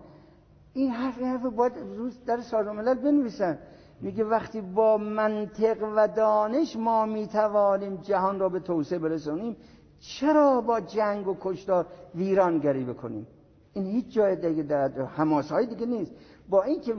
این 0.74 0.90
حرف 0.90 1.22
حرف 1.22 1.42
باید 1.42 1.72
روز 1.96 2.24
در 2.24 2.40
سازمان 2.40 2.76
ملل 2.76 2.94
بنویسن. 2.94 3.58
میگه 4.00 4.24
وقتی 4.24 4.60
با 4.60 4.96
منطق 4.96 5.76
و 5.96 6.08
دانش 6.08 6.76
ما 6.76 7.06
می‌توانیم 7.06 7.96
جهان 7.96 8.38
را 8.38 8.48
به 8.48 8.60
توسعه 8.60 8.98
برسونیم 8.98 9.56
چرا 10.00 10.60
با 10.60 10.80
جنگ 10.80 11.28
و 11.28 11.36
کشتار 11.40 11.86
ویرانگری 12.14 12.84
بکنیم؟ 12.84 13.26
این 13.72 13.86
هیچ 13.86 14.12
جای 14.12 14.36
دیگه 14.36 14.62
در 14.62 14.88
حماسه 14.88 15.54
های 15.54 15.66
دیگه 15.66 15.86
نیست. 15.86 16.12
با 16.48 16.62
اینکه 16.62 16.94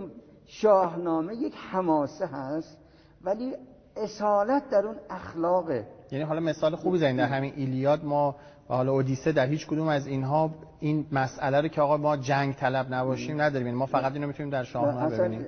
شاهنامه 0.45 1.35
یک 1.35 1.55
حماسه 1.55 2.25
هست 2.25 2.77
ولی 3.23 3.53
اصالت 3.97 4.69
در 4.69 4.85
اون 4.87 4.95
اخلاقه. 5.09 5.87
یعنی 6.11 6.23
حالا 6.23 6.39
مثال 6.39 6.75
خوبی 6.75 6.97
زنید 6.97 7.17
در 7.17 7.27
همین 7.27 7.53
ایلیاد 7.55 8.05
ما 8.05 8.35
و 8.69 8.73
حالا 8.73 8.91
اودیسه 8.91 9.31
در 9.31 9.47
هیچ 9.47 9.67
کدوم 9.67 9.87
از 9.87 10.07
اینها 10.07 10.51
این 10.81 11.05
مسئله 11.11 11.61
رو 11.61 11.67
که 11.67 11.81
آقا 11.81 11.97
ما 11.97 12.17
جنگ 12.17 12.55
طلب 12.55 12.93
نباشیم 12.93 13.41
نداریم. 13.41 13.75
ما 13.75 13.85
فقط 13.85 14.13
اینو 14.13 14.27
می‌تونیم 14.27 14.51
در 14.51 14.63
شاهنامه 14.63 15.17
ببینیم. 15.17 15.45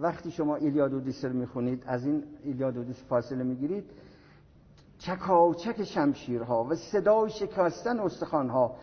وقتی 0.00 0.30
شما 0.30 0.56
ایلیاد 0.56 0.92
و 0.92 0.96
اودیسه 0.96 1.28
رو 1.28 1.34
می‌خونید 1.34 1.82
از 1.86 2.06
این 2.06 2.22
ایلیاد 2.44 2.76
و 2.76 2.84
فاصله 3.08 3.42
می‌گیرید 3.42 3.84
چکاچک 4.98 5.84
شمشیرها 5.84 6.64
و 6.64 6.74
صدای 6.74 7.30
شکستن 7.30 8.00
استخوانها 8.00 8.76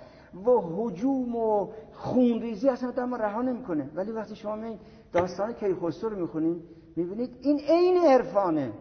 و 0.45 0.49
حجوم 0.75 1.35
و 1.35 1.67
خونریزی 1.93 2.69
اصلا 2.69 2.91
در 2.91 3.05
ما 3.05 3.17
رها 3.17 3.41
نمی‌کنه. 3.41 3.89
ولی 3.95 4.11
وقتی 4.11 4.35
شما 4.35 4.55
می 4.55 4.79
داستان 5.13 5.53
کیخسرو 5.53 6.09
رو 6.09 6.21
می‌خونید 6.21 6.61
می‌بینید 6.95 7.29
این 7.41 7.59
عین 7.59 7.97
عرفانه. 8.07 8.71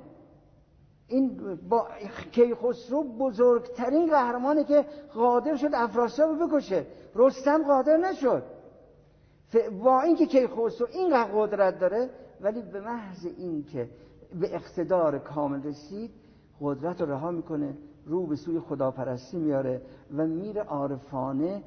این 1.13 1.59
با 1.69 1.87
کیخسرو 2.33 3.05
بزرگترین 3.19 4.11
قهرمانه 4.11 4.65
که 4.65 4.85
قادر 5.15 5.57
شد 5.57 5.71
افراسیاب 5.75 6.31
رو 6.31 6.49
بکشه. 6.49 6.87
رستم 7.15 7.63
قادر 7.63 7.97
نشد. 7.97 8.43
با 9.83 10.01
اینکه 10.01 10.27
کیخسرو 10.27 10.87
این 10.93 11.25
قدرت 11.35 11.79
داره 11.79 12.11
ولی 12.41 12.63
به 12.63 12.81
محض 12.81 13.27
اینکه 13.37 13.89
به 14.41 14.55
اقتدار 14.55 15.19
کامل 15.19 15.63
رسید 15.63 16.11
قدرت 16.61 17.01
رو 17.01 17.11
رها 17.11 17.31
می‌کنه 17.31 17.75
رو 18.07 18.27
به 18.27 18.37
سوی 18.37 18.61
خداپرستی 18.61 19.37
میاره 19.37 19.83
و 20.17 20.27
میره 20.27 20.63
عارفانه 20.63 21.63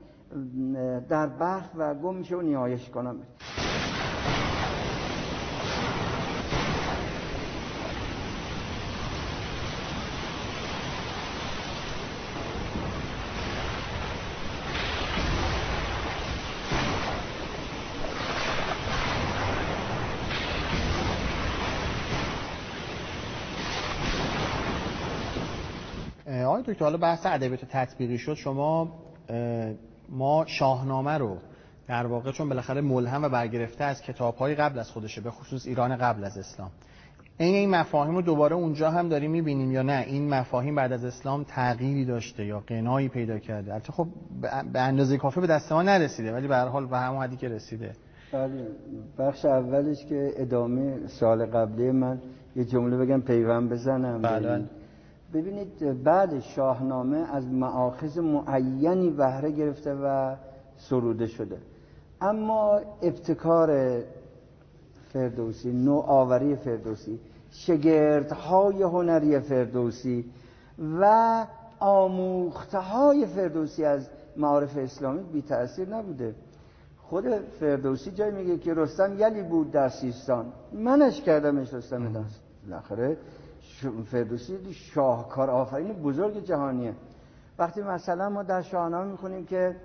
در 1.10 1.28
برخ 1.28 1.70
و 1.76 1.96
گم 1.96 2.16
میشه 2.16 2.36
و 2.36 2.42
نیایش 2.42 2.90
کنم 2.90 3.18
دکتر 26.76 26.86
حالا 26.86 26.98
بحث 26.98 27.26
ادبیات 27.26 27.66
تطبیقی 27.66 28.18
شد 28.18 28.34
شما 28.34 28.92
ما 30.10 30.46
شاهنامه 30.48 31.18
رو 31.18 31.38
در 31.88 32.06
واقع 32.06 32.32
چون 32.32 32.50
بالاخره 32.50 32.82
ملهم 32.82 33.24
و 33.24 33.30
برگرفته 33.30 33.84
از 33.84 34.02
کتاب‌های 34.02 34.56
قبل 34.56 34.80
از 34.80 34.92
خودشه 34.92 35.22
به 35.22 35.32
خصوص 35.32 35.68
ایران 35.68 35.96
قبل 35.96 36.24
از 36.24 36.38
اسلام. 36.38 36.72
این 37.38 37.56
این 37.56 37.70
مفاهیم 37.70 38.16
رو 38.16 38.22
دوباره 38.22 38.56
اونجا 38.56 38.92
هم 38.92 39.10
داریم 39.10 39.32
می‌بینیم 39.32 39.72
یا 39.72 39.82
نه؟ 39.82 40.04
این 40.08 40.30
مفاهیم 40.30 40.76
بعد 40.76 40.92
از 40.92 41.06
اسلام 41.06 41.44
تغییری 41.44 42.06
داشته 42.06 42.46
یا 42.46 42.64
قنایی 42.68 43.10
پیدا 43.10 43.40
کرده؟ 43.40 43.74
البته 43.74 43.92
خب 43.94 44.08
به 44.74 44.82
اندازه 44.82 45.18
کافی 45.18 45.42
به 45.42 45.48
دست 45.48 45.72
ما 45.72 45.82
نرسیده 45.82 46.34
ولی 46.34 46.48
به 46.48 46.56
هر 46.56 46.68
حال 46.68 46.86
به 46.86 46.98
همون 46.98 47.24
حدی 47.24 47.36
که 47.36 47.50
رسیده. 47.50 47.92
بله 48.34 48.68
بخش 49.20 49.46
اولش 49.46 50.06
که 50.06 50.32
ادامه 50.38 51.08
سال 51.08 51.46
قبلی 51.46 51.92
من 51.92 52.22
یه 52.56 52.66
جمله 52.66 52.98
بگم 52.98 53.22
پیوند 53.22 53.70
بزنم. 53.70 54.22
بله. 54.22 54.66
ببینید 55.36 56.04
بعد 56.04 56.40
شاهنامه 56.40 57.18
از 57.36 57.48
معاخذ 57.48 58.18
معینی 58.18 59.10
بهره 59.10 59.52
گرفته 59.52 59.94
و 59.94 60.36
سروده 60.78 61.28
شده. 61.28 61.58
اما 62.22 62.80
ابتکار 63.02 64.00
فردوسی 65.14 65.72
نوآوری 65.72 66.56
فردوسی 66.56 67.20
شگردهای 67.52 68.84
هنری 68.84 69.40
فردوسی 69.40 70.26
و 71.00 71.46
آموخته 71.80 73.26
فردوسی 73.26 73.86
از 73.86 74.10
معارف 74.38 74.78
اسلامی 74.78 75.24
بی 75.24 75.42
تأثیر 75.42 75.90
نبوده. 75.90 76.36
خود 76.98 77.26
فردوسی 77.60 78.12
جای 78.12 78.32
میگه 78.32 78.58
که 78.58 78.74
رستم 78.74 79.20
یلی 79.20 79.44
بود 79.44 79.72
در 79.72 79.90
سیستان. 79.90 80.46
منش 80.74 81.22
کردمش 81.22 81.74
رستم 81.74 82.14
دست. 82.14 82.42
بالاخره 82.64 83.18
فردوسی 84.12 84.74
شاهکار 84.74 85.50
آفرین 85.50 85.94
بزرگ 85.94 86.44
جهانیه. 86.44 86.94
وقتی 87.60 87.82
مثلا 87.82 88.30
ما 88.30 88.44
در 88.44 88.62
شاهنامه 88.62 89.12
می‌خونیم 89.12 89.46
که 89.46 89.76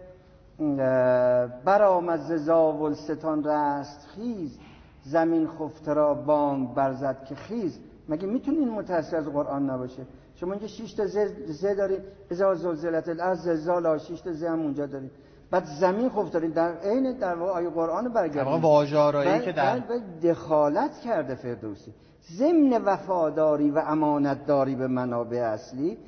برآمد 1.65 2.21
ز 2.21 2.51
ستان 2.95 3.45
رست 3.45 4.07
خیز 4.07 4.59
زمین 5.03 5.49
خفته 5.49 5.95
را 5.95 6.15
بانگ 6.15 6.75
برزد 6.75 7.25
که 7.25 7.35
خیز. 7.35 7.79
مگه 8.09 8.27
می‌تونی 8.27 8.59
این 8.59 8.71
متأثر 8.71 9.17
از 9.17 9.29
قرآن 9.29 9.71
نباشه؟ 9.71 10.07
شما 10.35 10.53
اینجا 10.53 10.67
6 10.67 10.93
تا 10.93 11.07
ز 11.47 11.67
دارید 11.77 12.01
ازا 12.31 12.55
زلزلت 12.55 13.09
الارض 13.09 13.39
زلزال 13.39 13.99
6 13.99 14.21
تا 14.21 14.33
ز 14.33 14.45
هم 14.45 14.61
اونجا 14.61 14.87
دارید 14.87 15.11
بعد 15.51 15.65
زمین 15.65 16.09
خفته 16.09 16.31
دارید 16.33 16.55
در 16.55 16.75
عین 16.75 17.13
در 17.13 17.35
واقع 17.35 17.53
آیه 17.53 17.71
قرآن 17.71 18.13
برگردید 18.13 18.63
واژارایی 18.63 19.41
که 19.41 19.53
در 19.53 19.83
دخالت 20.23 21.01
کرده 21.01 21.35
فردوسی. 21.35 21.95
ضمن 22.39 22.83
وفاداری 22.85 23.71
و 23.71 23.83
امانتداری 23.87 24.75
به 24.75 24.87
منابع 24.87 25.39
اصلی. 25.39 25.99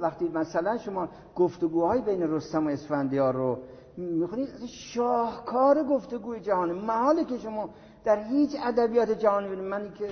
وقتی 0.00 0.28
مثلا 0.28 0.78
شما 0.78 1.08
گفتگوهای 1.36 2.00
بین 2.00 2.22
رستم 2.22 2.66
و 2.66 2.70
اسفندیار 2.70 3.34
رو 3.34 3.58
می‌خونید 3.96 4.48
شاهکار 4.68 5.84
گفتگوی 5.84 6.40
جهانی. 6.40 6.72
محاله 6.72 7.24
که 7.24 7.38
شما 7.38 7.70
در 8.04 8.22
هیچ 8.22 8.50
ادبیات 8.64 9.10
جهانی 9.10 9.48
بینید 9.48 9.64
منی 9.64 9.88
که 9.88 10.08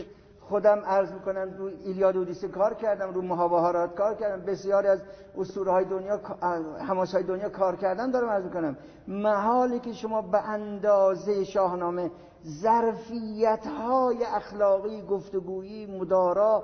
خودم 0.49 0.79
عرض 0.87 1.13
می‌کنم 1.13 1.55
رو 1.59 1.71
ایلیاد 1.85 2.17
اودیسه 2.17 2.49
کار 2.49 2.75
کردم 2.75 3.15
رو 3.15 3.23
محاورات 3.23 3.95
کار 3.95 4.15
کردم. 4.15 4.45
بسیاری 4.45 4.89
از 4.89 5.01
اسطوره 5.39 5.73
های 5.73 5.85
دنیا 5.85 6.21
حماس 6.89 7.15
های 7.15 7.23
دنیا 7.23 7.49
کار 7.49 7.77
کردم 7.77 8.11
دارم 8.11 8.29
عرض 8.29 8.45
می‌کنم. 8.45 8.77
محالی 9.09 9.79
که 9.79 9.93
شما 9.93 10.23
به 10.23 10.49
اندازه 10.49 11.45
شاهنامه 11.45 12.11
ظرفیت 12.63 13.67
های 13.67 14.25
اخلاقی 14.25 15.03
گفتگویی 15.03 15.99
مدارا 15.99 16.63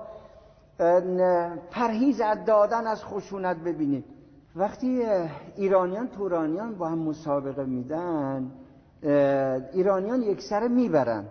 پرهیز 1.71 2.21
از 2.21 2.45
دادن 2.45 2.87
از 2.87 3.05
خشونت 3.05 3.57
ببینید. 3.57 4.05
وقتی 4.57 5.07
ایرانیان 5.57 6.09
تورانیان 6.09 6.75
با 6.75 6.89
هم 6.89 6.99
مسابقه 6.99 7.65
میدن 7.65 8.51
ایرانیان 9.73 10.23
یک 10.23 10.41
سر 10.41 10.69
می‌برن. 10.69 11.25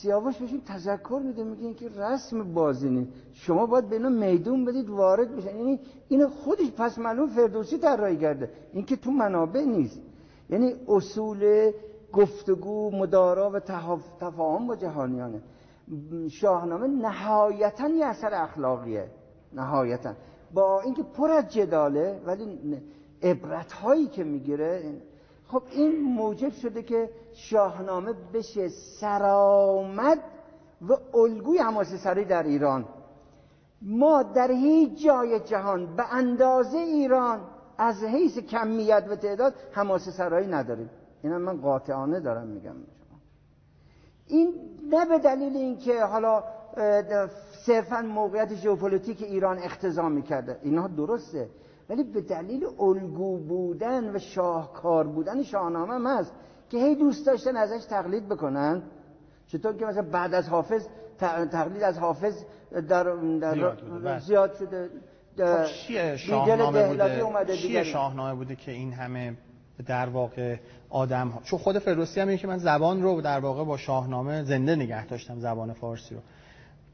سیاوش 0.00 0.36
بهشون 0.38 0.60
تذکر 0.60 1.20
میده 1.24 1.44
میگه 1.44 1.74
که 1.74 1.88
رسم 1.88 2.54
بازی 2.54 2.88
نیست. 2.88 3.10
شما 3.32 3.66
باید 3.66 3.88
به 3.88 3.96
اینا 3.96 4.08
میدون 4.08 4.64
بدید 4.64 4.90
وارد 4.90 5.36
بشن. 5.36 5.56
یعنی 5.56 5.80
این 6.08 6.26
خودش 6.26 6.70
پس 6.76 6.98
معلوم 6.98 7.26
فردوسی 7.28 7.78
طراحی 7.78 8.16
کرده. 8.16 8.50
این 8.72 8.84
که 8.84 8.96
تو 8.96 9.10
منابع 9.10 9.60
نیست. 9.60 10.00
یعنی 10.50 10.74
اصول 10.88 11.70
گفتگو 12.12 12.90
مدارا 12.90 13.50
و 13.50 13.58
تفاهم 14.20 14.66
با 14.66 14.76
جهانیانه. 14.76 15.42
شاهنامه 16.30 16.86
نهایتا 16.86 17.88
یه 17.88 18.06
اثر 18.06 18.34
اخلاقیه. 18.34 19.10
نهایتا. 19.52 20.14
با 20.54 20.80
اینکه 20.80 21.02
پر 21.02 21.30
از 21.30 21.48
جداله 21.48 22.20
ولی 22.26 22.78
عبرت 23.22 23.72
هایی 23.72 24.06
که 24.06 24.24
می‌گیره 24.24 25.00
خب 25.48 25.62
این 25.70 26.02
موجب 26.02 26.52
شده 26.52 26.82
که 26.82 27.10
شاهنامه 27.34 28.12
بشه 28.32 28.68
سرآمد 28.68 30.18
و 30.88 31.16
الگوی 31.18 31.58
حماسه 31.58 31.96
سری 31.96 32.24
در 32.24 32.42
ایران. 32.42 32.84
ما 33.82 34.22
در 34.22 34.50
هیچ 34.50 35.04
جای 35.04 35.40
جهان 35.40 35.96
به 35.96 36.14
اندازه 36.14 36.78
ایران 36.78 37.40
از 37.78 38.04
حیث 38.04 38.38
کمیت 38.38 39.04
و 39.10 39.16
تعداد 39.16 39.54
حماسه 39.72 40.10
سرایی 40.10 40.46
نداریم. 40.46 40.90
اینا 41.22 41.38
من 41.38 41.60
قاطعانه 41.60 42.20
دارم 42.20 42.46
میگم 42.46 42.74
این 44.26 44.54
نه 44.90 45.06
به 45.06 45.18
دلیل 45.18 45.56
اینکه 45.56 46.04
حالا 46.04 46.44
صرفا 47.66 48.02
موقعیت 48.02 48.54
ژئوپلیتیک 48.54 49.22
ایران 49.22 49.58
اختزام 49.58 50.12
می‌کرده. 50.12 50.58
اینها 50.62 50.88
درسته. 50.88 51.48
ولی 51.88 52.04
به 52.04 52.20
دلیل 52.20 52.66
الگو 52.80 53.38
بودن 53.38 54.16
و 54.16 54.18
شاهکار 54.18 55.06
بودن 55.06 55.42
شاهنامه 55.42 55.94
هم 55.94 56.06
هست 56.06 56.32
که 56.68 56.78
هی 56.78 56.94
دوست 56.94 57.26
داشتن 57.26 57.56
ازش 57.56 57.84
تقلید 57.84 58.28
بکنن. 58.28 58.82
چطور 59.46 59.76
که 59.76 59.84
مثلا 59.84 60.02
بعد 60.02 60.34
از 60.34 60.48
حافظ 60.48 60.86
تقلید 61.18 61.82
از 61.82 61.98
حافظ 61.98 62.44
در, 62.88 63.16
در 64.04 64.18
زیاد 64.18 64.54
شده. 64.54 64.90
خب 65.38 65.64
چیه 65.64 66.16
شاهنامه 66.16 66.88
بوده؟ 66.88 67.56
چیه 67.56 67.84
شاهنامه 67.84 68.34
بوده 68.34 68.56
که 68.56 68.72
این 68.72 68.92
همه 68.92 69.36
در 69.86 70.08
واقع 70.08 70.56
آدم 70.90 71.28
ها؟ 71.28 71.40
چون 71.44 71.58
خود 71.58 71.78
فردوسی 71.78 72.20
هم 72.20 72.36
که 72.36 72.46
من 72.46 72.58
زبان 72.58 73.02
رو 73.02 73.20
در 73.20 73.40
واقع 73.40 73.64
با 73.64 73.76
شاهنامه 73.76 74.44
زنده 74.44 74.76
نگه 74.76 75.06
داشتم 75.06 75.40
زبان 75.40 75.72
فارسی 75.72 76.14
رو. 76.14 76.20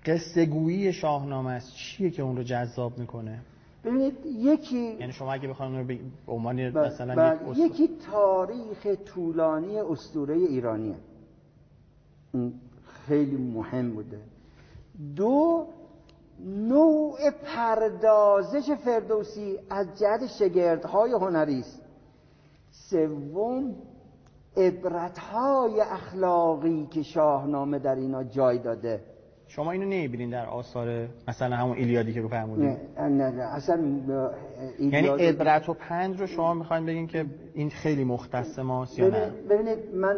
قصه 0.07 0.46
گویی 0.46 0.92
شاهنامه 0.92 1.50
است. 1.50 1.74
چیه 1.74 2.11
که 2.11 2.22
اون 2.22 2.37
رو 2.37 2.42
جذاب 2.42 2.98
می‌کنه؟ 2.98 3.38
ببینید 3.85 4.27
یکی 4.27 4.97
یعنی 5.01 5.12
شما 5.12 5.33
اگه 5.33 5.49
بخواید 5.49 5.77
رو 5.77 5.85
به 5.85 5.99
عنوان 6.33 6.71
بله، 6.71 6.87
مثلا 6.87 7.14
بله. 7.14 7.59
یک 7.59 7.71
یکی 7.71 7.88
تاریخ 8.12 8.87
طولانی 8.87 9.79
اسطوره 9.81 10.35
ایرانیه. 10.35 10.97
خیلی 13.07 13.37
مهم 13.37 13.90
بوده. 13.90 14.21
دو 15.16 15.66
نوع 16.45 17.19
پردازش 17.31 18.71
فردوسی 18.85 19.59
از 19.71 19.87
جهت 19.99 20.27
شگردهای 20.27 21.12
هنری 21.12 21.61
است. 21.61 21.83
سوم 22.71 23.75
عبرتهای 24.57 25.81
اخلاقی 25.81 26.87
که 26.90 27.03
شاهنامه 27.03 27.79
در 27.79 27.95
اینا 27.95 28.25
جای 28.25 28.59
داده. 28.59 29.10
شما 29.50 29.70
اینو 29.70 29.84
نمی‌بینین 29.84 30.30
در 30.30 30.46
آثار 30.46 31.08
مثلا 31.28 31.56
همون 31.56 31.76
ایلیادی 31.76 32.12
که 32.12 32.22
فرمودین 32.22 32.76
نه 32.98 33.08
نه 33.08 33.42
اصلا 33.42 33.76
یعنی 34.78 35.08
عبرت 35.08 35.68
و 35.68 35.74
پند 35.74 36.20
رو 36.20 36.26
شما 36.26 36.54
می‌خواین 36.54 36.86
بگین 36.86 37.06
که 37.06 37.26
این 37.54 37.70
خیلی 37.70 38.04
مختص 38.04 38.58
ماست 38.58 38.98
یا 38.98 39.08
نه؟ 39.08 39.30
ببینید 39.50 39.94
من 39.94 40.16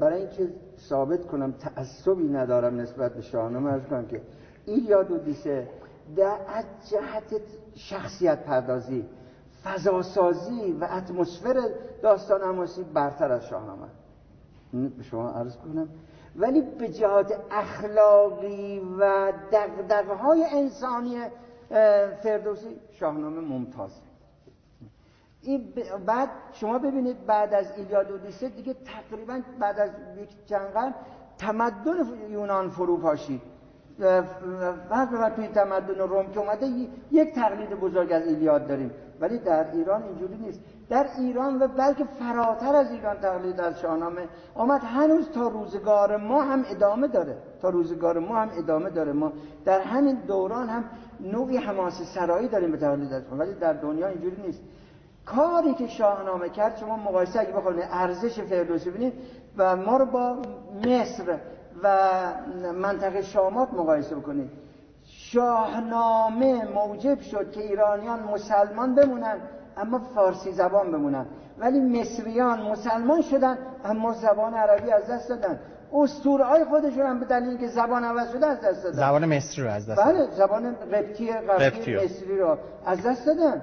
برای 0.00 0.20
اینکه 0.20 0.48
ثابت 0.78 1.26
کنم 1.26 1.52
تعصبی 1.52 2.28
ندارم 2.28 2.80
نسبت 2.80 3.14
به 3.14 3.22
شاهنامه 3.22 3.72
ارز 3.72 3.82
کنم 3.86 4.06
که 4.06 4.20
ایلیاد 4.66 5.10
و 5.10 5.18
دیسه 5.18 5.68
در 6.16 6.36
از 6.54 6.64
جهت 6.90 7.40
شخصیت 7.74 8.44
پردازی 8.44 9.04
فضاسازی 9.64 10.72
و 10.80 10.84
اتمسفر 10.84 11.54
داستان 12.02 12.40
حماسی 12.40 12.82
برتر 12.94 13.32
از 13.32 13.46
شاهنامه. 13.46 13.86
شما 15.02 15.30
عرض 15.30 15.56
کنم 15.56 15.88
ولی 16.36 16.60
به 16.60 16.88
جهات 16.88 17.40
اخلاقی 17.50 18.80
و 18.98 19.32
دقدقه 19.52 20.14
های 20.14 20.44
انسانی 20.44 21.18
فردوسی 22.22 22.80
شاهنامه 22.92 23.40
ممتاز 23.40 24.00
این 25.42 25.72
بعد 26.06 26.28
شما 26.52 26.78
ببینید 26.78 27.26
بعد 27.26 27.54
از 27.54 27.78
ایلیاد 27.78 28.10
و 28.10 28.18
دیسه 28.18 28.48
دیگه 28.48 28.74
تقریبا 28.74 29.40
بعد 29.58 29.80
از 29.80 29.90
یک 30.22 30.28
چند 30.46 30.94
تمدن 31.38 32.30
یونان 32.30 32.70
فرو 32.70 32.96
پاشید. 32.96 33.40
بعد 34.90 35.34
توی 35.36 35.48
تمدن 35.48 35.94
روم 35.94 36.32
که 36.32 36.38
اومده 36.40 36.66
یک 37.10 37.34
تقلید 37.34 37.70
بزرگ 37.70 38.12
از 38.12 38.26
ایلیاد 38.26 38.66
داریم. 38.66 38.90
ولی 39.20 39.38
در 39.38 39.70
ایران 39.72 40.02
اینجوری 40.02 40.36
نیست. 40.36 40.60
در 40.88 41.06
ایران 41.18 41.62
و 41.62 41.68
بلکه 41.68 42.04
فراتر 42.04 42.76
از 42.76 42.90
ایران 42.90 43.16
تقلید 43.16 43.60
از 43.60 43.80
شاهنامه 43.80 44.28
آمد 44.54 44.80
هنوز 44.84 45.30
تا 45.30 45.48
روزگار 45.48 46.16
ما 46.16 46.42
هم 46.42 46.64
ادامه 46.70 47.08
داره. 47.08 47.36
تا 47.62 47.68
روزگار 47.68 48.18
ما 48.18 48.36
هم 48.36 48.50
ادامه 48.58 48.90
داره. 48.90 49.12
ما 49.12 49.32
در 49.64 49.80
همین 49.80 50.16
دوران 50.26 50.68
هم 50.68 50.84
نوعی 51.20 51.56
حماس 51.56 52.02
سرایی 52.02 52.48
داریم 52.48 52.70
به 52.70 52.76
تقلید 52.76 53.12
از 53.12 53.22
ولی 53.32 53.54
در 53.54 53.72
دنیا 53.72 54.08
اینجوری 54.08 54.42
نیست. 54.42 54.60
کاری 55.26 55.74
که 55.74 55.86
شاهنامه 55.86 56.48
کرد 56.48 56.76
شما 56.76 56.96
مقایسه 56.96 57.40
اگه 57.40 57.52
بخواید 57.52 57.88
ارزش 57.90 58.40
فردوسی 58.40 58.90
ببینید 58.90 59.12
و 59.56 59.76
ما 59.76 59.96
رو 59.96 60.06
با 60.06 60.42
مصر 60.84 61.38
و 61.82 61.98
منطقه 62.72 63.22
شامات 63.22 63.74
مقایسه 63.74 64.14
بکنید. 64.16 64.50
شاهنامه 65.06 66.64
موجب 66.64 67.20
شد 67.20 67.52
که 67.52 67.60
ایرانیان 67.60 68.22
مسلمان 68.22 68.94
بمونن. 68.94 69.40
اما 69.76 69.98
فارسی 70.14 70.52
زبان 70.52 70.92
بمونن. 70.92 71.26
ولی 71.58 71.80
مصریان 71.80 72.62
مسلمان 72.62 73.22
شدن 73.22 73.58
اما 73.84 74.12
زبان 74.12 74.54
عربی 74.54 74.90
از 74.90 75.10
دست 75.10 75.28
دادن. 75.28 75.58
اسطوره 75.92 76.44
های 76.44 76.64
خودشون 76.64 77.06
هم 77.06 77.20
به 77.20 77.26
دلیل 77.26 77.56
که 77.56 77.68
زبان 77.68 78.04
عوض 78.04 78.32
شده 78.32 78.46
از 78.46 78.60
دست 78.60 78.84
دادن. 78.84 78.96
زبان 78.96 79.36
مصری 79.36 79.64
رو 79.64 79.70
از 79.70 79.88
دست 79.88 80.00
بله 80.00 80.30
زبان 80.30 80.74
قبطی 80.74 81.32
قبطی 81.32 81.96
مصری 81.96 82.38
رو 82.38 82.58
از 82.86 83.02
دست 83.02 83.26
دادن. 83.26 83.62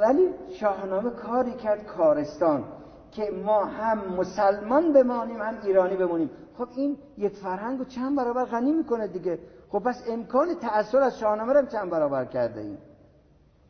ولی 0.00 0.28
شاهنامه 0.60 1.10
کاری 1.10 1.52
کرد 1.52 1.86
کارستان 1.86 2.64
که 3.10 3.30
ما 3.44 3.64
هم 3.64 3.98
مسلمان 4.18 4.92
بمانیم 4.92 5.42
هم 5.42 5.54
ایرانی 5.62 5.96
بمونیم. 5.96 6.30
خب 6.58 6.68
این 6.76 6.96
یک 7.18 7.32
فرهنگ 7.36 7.78
رو 7.78 7.84
چند 7.84 8.16
برابر 8.16 8.44
غنی 8.44 8.72
می‌کنه 8.72 9.06
دیگه. 9.06 9.38
خب 9.68 9.78
پس 9.78 10.04
امکان 10.10 10.54
تأثیر 10.54 11.00
از 11.00 11.18
شاهنامه 11.18 11.52
رو 11.52 11.66
چند 11.66 11.90
برابر 11.90 12.24
کرده 12.24 12.60
این 12.60 12.78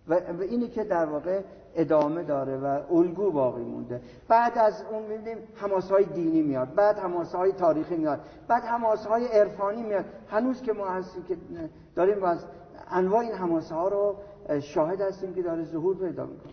و 0.09 0.15
اینی 0.41 0.69
که 0.69 0.85
در 0.85 1.07
واقع 1.07 1.41
ادامه 1.75 2.23
داره 2.23 2.57
و 2.57 2.81
الگو 2.91 3.31
باقی 3.31 3.63
مونده. 3.63 4.01
بعد 4.29 4.59
از 4.59 4.85
اون 4.91 5.03
می‌بینیم 5.03 5.39
حماس 5.55 5.91
های 5.91 6.05
دینی 6.05 6.43
میاد 6.43 6.75
بعد 6.75 6.99
حماس 6.99 7.35
های 7.35 7.53
تاریخی 7.53 7.97
میاد 7.97 8.21
بعد 8.49 8.63
حماس 8.63 9.07
های 9.07 9.27
عرفانی 9.27 9.83
میاد. 9.83 10.05
هنوز 10.29 10.63
که 10.63 10.73
ما 10.73 10.87
هستیم 10.89 11.23
که 11.23 11.37
داریم 11.95 12.21
باز 12.21 12.45
انواع 12.91 13.21
این 13.21 13.33
حماس 13.33 13.73
ها 13.73 13.89
رو 13.89 14.17
شاهد 14.61 15.01
هستیم 15.01 15.35
که 15.35 15.43
داره 15.43 15.65
ظهور 15.65 15.97
پیدا 15.97 16.27
می‌کنه. 16.27 16.53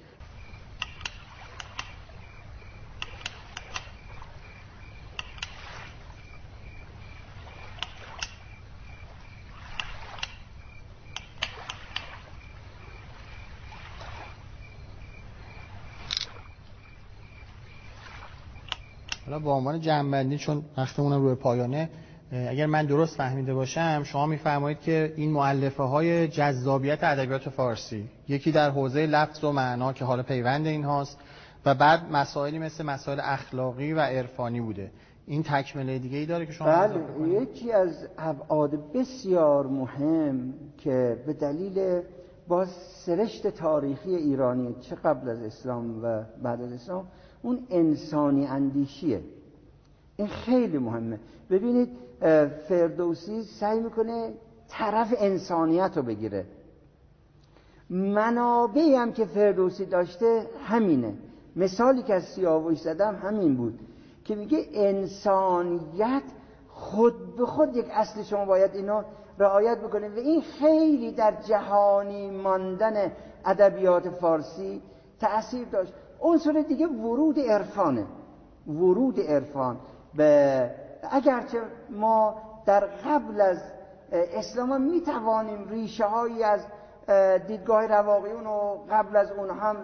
با 19.43 19.55
عنوان 19.55 19.79
جنبندی 19.79 20.37
چون 20.37 20.63
وقتمون 20.77 21.13
روی 21.13 21.35
پایانه 21.35 21.89
اگر 22.31 22.65
من 22.65 22.85
درست 22.85 23.17
فهمیده 23.17 23.53
باشم 23.53 24.03
شما 24.03 24.25
میفرمایید 24.25 24.79
که 24.79 25.13
این 25.15 25.31
معلفه 25.31 25.83
های 25.83 26.27
جذابیت 26.27 27.03
ادبیات 27.03 27.49
فارسی 27.49 28.09
یکی 28.27 28.51
در 28.51 28.69
حوزه 28.69 29.05
لفظ 29.05 29.43
و 29.43 29.51
معنا 29.51 29.93
که 29.93 30.05
حالا 30.05 30.23
پیوند 30.23 30.67
این 30.67 30.83
هاست 30.83 31.17
و 31.65 31.75
بعد 31.75 32.11
مسائلی 32.11 32.59
مثل 32.59 32.83
مسائل 32.85 33.19
اخلاقی 33.23 33.93
و 33.93 33.99
عرفانی 33.99 34.61
بوده. 34.61 34.91
این 35.27 35.43
تکمله 35.43 35.99
دیگه 35.99 36.17
ای 36.17 36.25
داره 36.25 36.45
که 36.45 36.51
شما 36.51 36.67
بله 36.67 37.03
یکی 37.41 37.71
از 37.71 38.07
ابعاد 38.17 38.93
بسیار 38.93 39.67
مهم 39.67 40.53
که 40.77 41.23
به 41.25 41.33
دلیل 41.33 42.01
با 42.47 42.65
سرشت 43.05 43.47
تاریخی 43.47 44.15
ایرانی 44.15 44.75
چه 44.81 44.95
قبل 44.95 45.29
از 45.29 45.41
اسلام 45.41 46.03
و 46.03 46.23
بعد 46.43 46.61
از 46.61 46.71
اسلام 46.71 47.07
اون 47.41 47.67
انسانی 47.69 48.45
اندیشیه. 48.45 49.21
این 50.17 50.27
خیلی 50.27 50.77
مهمه. 50.77 51.19
ببینید 51.49 51.89
فردوسی 52.69 53.43
سعی 53.43 53.79
می‌کنه 53.79 54.33
طرف 54.69 55.13
انسانیت 55.17 55.91
رو 55.95 56.03
بگیره. 56.03 56.45
منابعی 57.89 58.95
هم 58.95 59.13
که 59.13 59.25
فردوسی 59.25 59.85
داشته 59.85 60.47
همینه. 60.65 61.13
مثالی 61.55 62.03
که 62.03 62.13
از 62.13 62.23
سیاوش 62.23 62.77
زدم 62.81 63.15
همین 63.15 63.55
بود 63.55 63.79
که 64.25 64.35
میگه 64.35 64.65
انسانیت 64.73 66.23
خود 66.67 67.35
به 67.35 67.45
خود 67.45 67.75
یک 67.75 67.85
اصل 67.91 68.23
شما 68.23 68.45
باید 68.45 68.75
اینو 68.75 69.03
رعایت 69.39 69.77
بکنید. 69.77 70.17
و 70.17 70.19
این 70.19 70.41
خیلی 70.41 71.11
در 71.11 71.33
جهانی 71.47 72.29
ماندن 72.29 73.11
ادبیات 73.45 74.09
فارسی 74.09 74.81
تأثیر 75.19 75.67
داشت. 75.67 75.93
عنصر 76.21 76.65
دیگه 76.67 76.87
ورود 76.87 77.39
عرفانه. 77.39 78.05
ورود 78.67 79.19
عرفان. 79.19 79.77
به 80.15 80.71
اگرچه 81.11 81.57
ما 81.89 82.35
در 82.65 82.79
قبل 82.79 83.41
از 83.41 83.57
اسلام 84.11 84.81
می 84.81 85.01
توانیم 85.01 85.67
ریشه 85.69 86.05
هایی 86.05 86.43
از 86.43 86.61
دیدگاه 87.47 87.87
رواقیون 87.87 88.47
و 88.47 88.77
قبل 88.91 89.15
از 89.15 89.31
اون 89.31 89.49
هم 89.49 89.75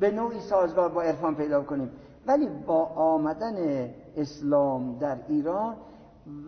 به 0.00 0.10
نوعی 0.10 0.40
سازگار 0.40 0.88
با 0.88 1.02
عرفان 1.02 1.34
پیدا 1.34 1.62
کنیم. 1.62 1.90
ولی 2.26 2.48
با 2.66 2.84
آمدن 2.84 3.88
اسلام 4.16 4.98
در 4.98 5.16
ایران 5.28 5.76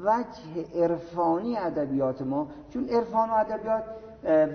وجه 0.05 0.83
عرفانی 0.83 1.59
ادبیات 1.59 2.22
ما 2.22 2.49
چون 2.70 2.89
عرفان 2.89 3.31
و 3.31 3.33
ادبیات 3.33 3.83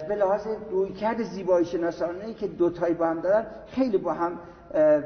به 0.07 0.15
لحاظ 0.15 0.47
رویکرد 0.72 1.24
زیبایی 1.24 1.65
شناسانه 1.65 2.34
که 2.34 2.47
دوتایی 2.47 2.93
با 2.93 3.05
هم 3.05 3.20
دارن 3.20 3.45
خیلی 3.67 3.97
با 3.97 4.13
هم 4.13 4.39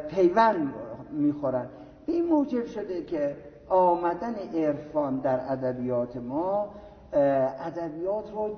پیوند 0.09 0.73
می‌خورن 1.11 1.69
به 2.05 2.13
این 2.13 2.25
موجب 2.25 2.65
شده 2.65 3.03
که 3.03 3.35
آمدن 3.69 4.35
عرفان 4.55 5.19
در 5.19 5.39
ادبیات 5.49 6.17
ما 6.17 6.69
ادبیات 7.13 8.31
رو 8.31 8.57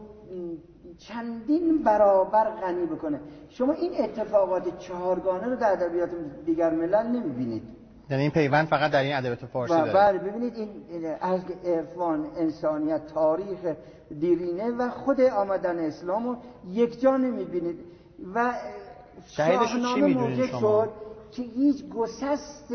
چندین 0.97 1.83
برابر 1.83 2.49
غنی 2.49 2.85
بکنه. 2.85 3.19
شما 3.49 3.73
این 3.73 3.91
اتفاقات 4.03 4.77
چهارگانه 4.77 5.47
رو 5.47 5.55
در 5.55 5.71
ادبیات 5.71 6.09
دیگر 6.45 6.69
ملل 6.69 7.07
نمی‌بینید. 7.07 7.63
یعنی 8.09 8.21
این 8.23 8.31
پیوند 8.31 8.67
فقط 8.67 8.91
در 8.91 9.03
این 9.03 9.15
ادبیات 9.15 9.45
فارسی 9.45 9.73
داره؟ 9.73 9.93
بله 9.93 10.17
ببینید 10.19 10.53
این 10.55 10.69
از 11.21 11.41
عرفان 11.65 12.25
انسانیت 12.37 13.05
تاریخ 13.05 13.59
دیرینه 14.19 14.71
و 14.71 14.89
خود 14.89 15.21
آمدن 15.21 15.79
اسلام 15.79 16.27
رو 16.27 16.35
یک 16.69 17.01
جا 17.01 17.17
نمی‌بینید. 17.17 17.79
و 18.35 18.53
شاهنامه 19.27 20.07
موجب 20.07 20.59
شد 20.59 20.89
که 21.31 21.41
هیچ 21.41 21.85
گسست 21.89 22.73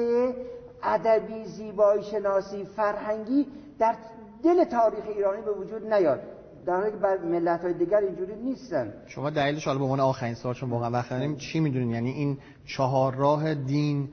ادبی 0.82 1.44
زیبایی 1.44 2.02
شناسی 2.02 2.64
فرهنگی 2.64 3.46
در 3.78 3.94
دل 4.44 4.64
تاریخ 4.64 5.04
ایرانی 5.16 5.42
به 5.42 5.52
وجود 5.52 5.92
نیاد. 5.92 6.20
در 6.66 6.76
حالی 6.76 6.90
که 6.90 6.96
بر 6.96 7.18
ملت 7.18 7.60
های 7.60 7.72
دیگر 7.72 7.96
اینجوری 7.96 8.34
نیستن. 8.34 8.92
شما 9.06 9.30
دلیلش 9.30 9.64
حالا 9.64 9.78
به 9.78 9.84
عنوان 9.84 10.00
آخرین 10.00 10.34
سوال 10.34 10.54
چون 10.54 10.70
واقعا 10.70 10.90
وقت 10.90 11.10
داریم 11.10 11.36
چی 11.36 11.60
می‌دونین؟ 11.60 11.90
یعنی 11.90 12.10
این 12.10 12.38
چهار 12.66 13.14
راه 13.14 13.54
دین 13.54 14.08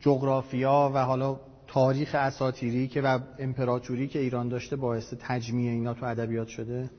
جغرافیا 0.00 0.90
و 0.94 1.04
حالا 1.04 1.40
تاریخ 1.66 2.14
اساطیری 2.14 2.88
که 2.88 3.00
و 3.02 3.18
امپراتوری 3.38 4.08
که 4.08 4.18
ایران 4.18 4.48
داشته 4.48 4.76
باعث 4.76 5.14
تجمیع 5.20 5.70
اینا 5.70 5.94
تو 5.94 6.06
ادبیات 6.06 6.48
شده؟ 6.48 6.90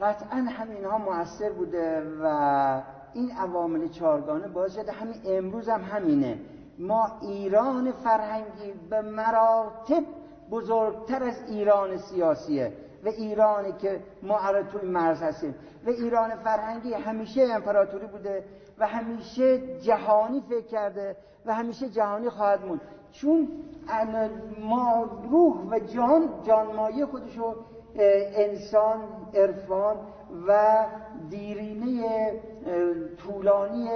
قطعا 0.00 0.38
همین 0.38 0.84
ها 0.84 0.98
مؤثر 0.98 1.52
بوده 1.52 2.02
و 2.22 2.82
این 3.14 3.30
عوامل 3.30 3.88
چهارگانه 3.88 4.48
باعث 4.48 4.74
شده 4.74 4.92
همین 4.92 5.14
امروز 5.26 5.68
هم 5.68 5.82
همینه. 5.82 6.38
ما 6.78 7.10
ایران 7.22 7.92
فرهنگی 7.92 8.72
به 8.90 9.02
مراتب 9.02 10.04
بزرگتر 10.50 11.22
از 11.22 11.42
ایران 11.48 11.96
سیاسیه 11.96 12.72
و 13.04 13.08
ایرانی 13.08 13.72
که 13.72 14.00
ما 14.22 14.38
توی 14.72 14.88
مرز 14.88 15.22
هستیم 15.22 15.54
و 15.86 15.90
ایران 15.90 16.34
فرهنگی 16.34 16.94
همیشه 16.94 17.42
امپراتوری 17.42 18.06
بوده 18.06 18.44
و 18.78 18.86
همیشه 18.86 19.78
جهانی 19.78 20.40
فکر 20.48 20.66
کرده 20.66 21.16
و 21.46 21.54
همیشه 21.54 21.88
جهانی 21.88 22.30
خواهد 22.30 22.66
موند. 22.66 22.80
چون 23.12 23.48
ما 24.60 25.08
روح 25.30 25.56
و 25.70 25.78
جان 25.78 26.28
جانمایه 26.46 27.06
خودشو 27.06 27.56
انسان 27.98 28.98
عرفان 29.34 29.96
و 30.48 30.84
دیرینه 31.30 32.32
طولانی 33.18 33.88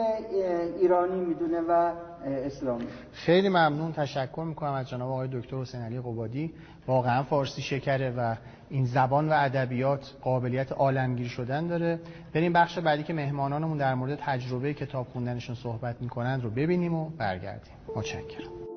ایرانی 0.81 1.21
می‌دونه 1.21 1.61
و 1.69 1.93
اسلامی. 2.27 2.85
خیلی 3.13 3.49
ممنون. 3.49 3.93
تشکر 3.93 4.45
می‌کنم 4.47 4.73
از 4.73 4.89
جناب 4.89 5.11
آقای 5.11 5.29
دکتر 5.33 5.57
حسین 5.57 5.81
علی 5.81 6.01
قبادی. 6.01 6.55
واقعا 6.87 7.23
فارسی 7.23 7.63
شکره 7.63 8.11
و 8.11 8.35
این 8.71 8.85
زبان 8.85 9.29
و 9.29 9.33
ادبیات 9.37 10.15
قابلیت 10.23 10.73
عالمگیر 10.73 11.29
شدن 11.29 11.67
داره. 11.67 12.01
بریم 12.35 12.53
بخش 12.53 12.79
بعدی 12.79 13.03
که 13.03 13.13
مهمانانمون 13.13 13.79
در 13.79 13.95
مورد 13.95 14.19
تجربه 14.23 14.75
کتاب 14.75 15.07
خوندنشون 15.07 15.55
صحبت 15.55 15.97
می‌کنند 16.01 16.45
رو 16.45 16.51
ببینیم 16.51 16.95
و 16.95 17.11
برگردیم. 17.19 17.75
متشکرم. 17.97 18.74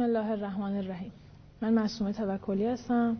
الله 0.00 0.30
الرحمن 0.30 0.76
الرحیم. 0.76 1.12
من 1.62 1.72
معصومه 1.72 2.12
توکلی 2.12 2.66
هستم 2.66 3.16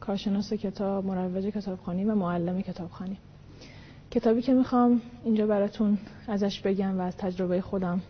کارشناس 0.00 0.52
کتاب 0.52 1.06
مروج 1.06 1.44
کتابخانی 1.44 2.04
و 2.04 2.14
معلم 2.14 2.62
کتابخانی. 2.62 3.16
کتابی 4.10 4.42
که 4.42 4.54
می‌خوام 4.54 5.00
اینجا 5.24 5.46
براتون 5.46 5.98
ازش 6.28 6.60
بگم 6.60 6.98
و 6.98 7.02
از 7.02 7.16
تجربه 7.16 7.60
خودم 7.60 8.00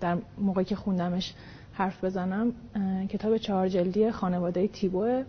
در 0.00 0.18
موقعی 0.38 0.64
که 0.64 0.76
خوندمش 0.76 1.34
حرف 1.72 2.04
بزنم 2.04 2.52
کتاب 3.08 3.36
چهار 3.36 3.68
جلدی 3.68 4.10
خانواده 4.10 4.68
تیبو 4.68 5.22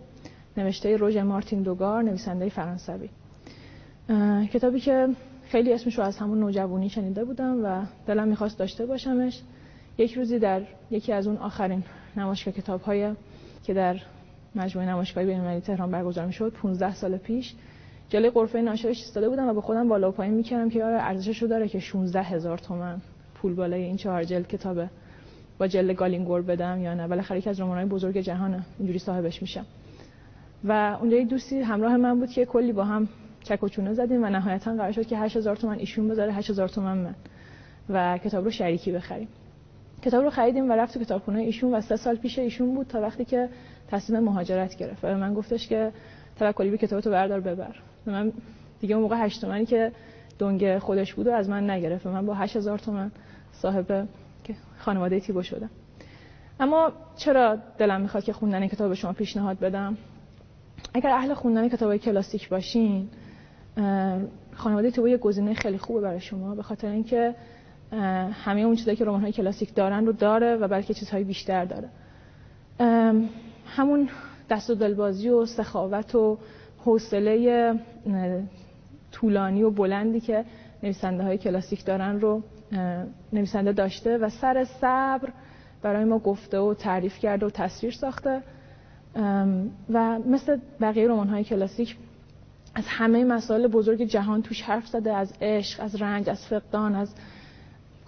نوشته 0.56 0.96
روژ 0.96 1.16
مارتین 1.16 1.62
دوگار 1.62 2.02
نویسنده 2.02 2.48
فرانسوی. 2.48 3.08
کتابی 4.52 4.80
که 4.80 5.08
خیلی 5.44 5.72
اسمش 5.72 5.98
رو 5.98 6.04
از 6.04 6.16
همون 6.16 6.40
نوجوانی 6.40 6.88
شنیده 6.88 7.24
بودم 7.24 7.64
و 7.64 7.82
دلم 8.06 8.28
می‌خواست 8.28 8.58
داشته 8.58 8.86
باشمش. 8.86 9.42
یک 9.98 10.14
روزی 10.14 10.38
در 10.38 10.62
یکی 10.90 11.12
از 11.12 11.26
اون 11.26 11.36
آخرین 11.36 11.82
نمایشگاه 12.16 12.54
کتاب 12.54 12.80
های 12.82 13.12
که 13.64 13.74
در 13.74 14.00
مجموعه 14.54 14.88
نمایشگاهی 14.88 15.26
بین‌المللی 15.26 15.60
تهران 15.60 15.90
برگزار 15.90 16.26
می‌شد 16.26 16.52
15 16.52 16.94
سال 16.94 17.16
پیش. 17.16 17.54
جلوی 18.08 18.30
قرفه 18.30 18.60
ناشرش 18.60 18.98
ایستاده 18.98 19.28
بودم 19.28 19.48
و 19.48 19.54
به 19.54 19.60
خودم 19.60 19.88
بالا 19.88 20.08
و 20.08 20.12
پایین 20.12 20.34
می‌کردم 20.34 20.70
که 20.70 20.84
آره 20.84 21.02
ارزشش 21.02 21.42
رو 21.42 21.48
داره 21.48 21.68
که 21.68 21.80
16 21.80 22.22
هزار 22.22 22.58
تومن 22.58 23.00
پول 23.34 23.54
بالای 23.54 23.82
این 23.82 23.96
چهار 23.96 24.24
جلد 24.24 24.48
کتابه 24.48 24.88
با 25.58 25.66
جلد 25.66 25.96
گالینگور 25.96 26.42
بدم 26.42 26.82
یا 26.82 26.94
نه. 26.94 27.08
بالاخره 27.08 27.38
یکی 27.38 27.50
از 27.50 27.60
رمان‌های 27.60 27.86
بزرگ 27.86 28.18
جهانه 28.18 28.62
اینجوری 28.78 28.98
صاحبش 28.98 29.42
میشم. 29.42 29.66
و 30.64 30.96
اونجا 31.00 31.16
یک 31.16 31.28
دوستی 31.28 31.60
همراه 31.60 31.96
من 31.96 32.18
بود 32.18 32.30
که 32.30 32.44
کلی 32.44 32.72
با 32.72 32.84
هم 32.84 33.08
چک 33.44 33.62
و 33.62 33.68
چونه 33.68 33.94
زدیم 33.94 34.24
و 34.24 34.26
نهایتا 34.26 34.76
قرار 34.76 34.92
شد 34.92 35.06
که 35.06 35.18
8000 35.18 35.56
تومن 35.56 35.78
ایشون 35.78 36.08
بذاره 36.08 36.32
8000 36.32 36.68
تومن 36.68 36.98
من 36.98 37.14
و 37.88 38.18
کتاب 38.18 38.44
رو 38.44 38.50
شریکی 38.50 38.92
بخریم. 38.92 39.28
کتاب 40.02 40.24
رو 40.24 40.30
خریدیم 40.30 40.70
و 40.70 40.72
رفت 40.72 40.94
تو 40.94 41.04
کتابخونه 41.04 41.40
ایشون 41.40 41.74
و 41.74 41.80
سه 41.80 41.96
سال 41.96 42.16
پیش 42.16 42.38
ایشون 42.38 42.74
بود 42.74 42.86
تا 42.86 43.00
وقتی 43.00 43.24
که 43.24 43.48
تصمیم 43.88 44.20
مهاجرت 44.20 44.76
گرفت 44.76 45.04
و 45.04 45.08
من 45.08 45.34
گفتش 45.34 45.68
که 45.68 45.92
توکلی 46.38 46.70
به 46.70 46.78
کتابتو 46.78 47.10
بردار 47.10 47.40
ببر. 47.40 47.74
من 48.06 48.32
دیگه 48.80 48.94
اون 48.94 49.02
موقع 49.02 49.16
8 49.16 49.40
تومانی 49.40 49.66
که 49.66 49.92
دنگ 50.38 50.78
خودش 50.78 51.14
بود 51.14 51.26
و 51.26 51.30
از 51.30 51.48
من 51.48 51.70
نگرفت 51.70 52.06
من 52.06 52.26
با 52.26 52.34
8000 52.34 52.78
تومن 52.78 53.10
صاحب 53.52 54.08
خانواده 54.78 55.20
تیبو 55.20 55.42
شدم. 55.42 55.70
اما 56.60 56.92
چرا 57.16 57.58
دلم 57.78 58.00
می‌خواد 58.00 58.24
که 58.24 58.32
خوندن 58.32 58.66
کتاب 58.66 58.88
به 58.88 58.94
شما 58.94 59.12
پیشنهاد 59.12 59.58
بدم؟ 59.58 59.96
اگر 60.94 61.10
اهل 61.10 61.34
خوندن 61.34 61.68
کتابای 61.68 61.98
کلاسیک 61.98 62.48
باشین 62.48 63.08
خانواده 64.52 64.90
تیبو 64.90 65.08
یه 65.08 65.16
گزینه 65.16 65.54
خیلی 65.54 65.78
خوبه 65.78 66.00
برای 66.00 66.20
شما 66.20 66.54
به 66.54 66.62
خاطر 66.62 66.88
اینکه 66.88 67.34
همه 68.32 68.60
اون 68.60 68.76
چیزایی 68.76 68.96
که 68.96 69.04
رمان 69.04 69.20
های 69.20 69.32
کلاسیک 69.32 69.74
دارن 69.74 70.06
رو 70.06 70.12
داره 70.12 70.56
و 70.56 70.68
بلکه 70.68 70.94
چیزهای 70.94 71.24
بیشتر 71.24 71.64
داره. 71.64 71.88
همون 73.66 74.08
دست 74.50 74.70
و 74.70 74.74
دلبازی 74.74 75.28
و 75.28 75.46
سخاوت 75.46 76.14
و 76.14 76.38
حوصله 76.78 77.74
طولانی 79.12 79.62
و 79.62 79.70
بلندی 79.70 80.20
که 80.20 80.44
نویسنده 80.82 81.22
های 81.22 81.38
کلاسیک 81.38 81.84
دارن 81.84 82.20
رو 82.20 82.42
نویسنده 83.32 83.72
داشته 83.72 84.18
و 84.18 84.28
سر 84.28 84.64
صبر 84.80 85.32
برای 85.82 86.04
ما 86.04 86.18
گفته 86.18 86.58
و 86.58 86.74
تعریف 86.74 87.18
کرده 87.18 87.46
و 87.46 87.50
تصویر 87.50 87.92
ساخته. 87.92 88.42
و 89.90 90.18
مثل 90.18 90.58
بقیه 90.80 91.08
رمان 91.08 91.28
های 91.28 91.44
کلاسیک 91.44 91.96
از 92.74 92.84
همه 92.88 93.24
مسائل 93.24 93.66
بزرگ 93.66 94.02
جهان 94.02 94.42
توش 94.42 94.62
حرف 94.62 94.86
زده 94.86 95.14
از 95.14 95.32
عشق 95.40 95.82
از 95.82 96.02
رنج 96.02 96.30
از 96.30 96.46
فقدان 96.46 96.94
از 96.94 97.14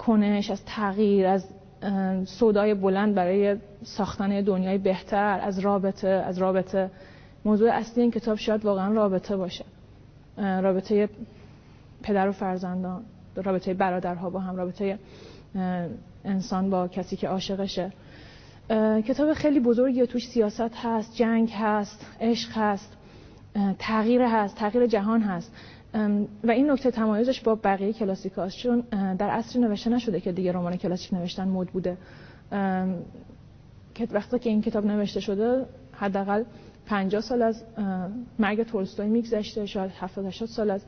کنش 0.06 0.50
از 0.50 0.64
تغییر 0.64 1.26
از 1.26 1.44
صدای 2.24 2.74
بلند 2.74 3.14
برای 3.14 3.56
ساختن 3.82 4.40
دنیای 4.40 4.78
بهتر 4.78 5.40
از 5.42 5.58
رابطه 5.58 6.08
از 6.08 6.38
رابطه. 6.38 6.90
موضوع 7.44 7.70
اصلی 7.70 8.02
این 8.02 8.10
کتاب 8.10 8.38
شاید 8.38 8.64
واقعا 8.64 8.92
رابطه 8.92 9.36
باشه. 9.36 9.64
رابطه 10.36 11.08
پدر 12.02 12.28
و 12.28 12.32
فرزندان 12.32 13.02
رابطه 13.36 13.74
برادرها 13.74 14.30
با 14.30 14.40
هم 14.40 14.56
رابطه 14.56 14.98
انسان 16.24 16.70
با 16.70 16.88
کسی 16.88 17.16
که 17.16 17.28
عاشقشه. 17.28 17.92
کتاب 19.06 19.32
خیلی 19.32 19.60
بزرگی 19.60 20.06
توش 20.06 20.28
سیاست 20.28 20.74
هست 20.82 21.14
جنگ 21.14 21.50
هست 21.50 22.06
عشق 22.20 22.50
هست 22.54 22.92
تغییر 23.78 24.22
هست 24.22 24.56
تغییر 24.56 24.86
جهان 24.86 25.20
هست. 25.20 25.52
و 26.44 26.50
این 26.50 26.70
نکته 26.70 26.90
تمایزش 26.90 27.40
با 27.40 27.54
بقیه 27.54 27.92
کلاسیکاست 27.92 28.58
چون 28.58 28.80
در 29.18 29.30
عصری 29.30 29.62
نوشته 29.62 29.90
نشده 29.90 30.20
که 30.20 30.32
دیگه 30.32 30.52
رمان 30.52 30.76
کلاسیک 30.76 31.14
نوشتن 31.14 31.48
مد 31.48 31.66
بوده. 31.66 31.96
که 33.94 34.08
وقتی 34.12 34.38
که 34.38 34.50
این 34.50 34.62
کتاب 34.62 34.86
نوشته 34.86 35.20
شده 35.20 35.66
حداقل 35.92 36.44
50 36.86 37.20
سال 37.20 37.42
از 37.42 37.62
مرگ 38.38 38.62
تولستوی 38.62 39.06
میگذشته 39.06 39.66
شاید 39.66 39.90
70 39.90 40.26
80 40.26 40.48
سال 40.48 40.70
از 40.70 40.84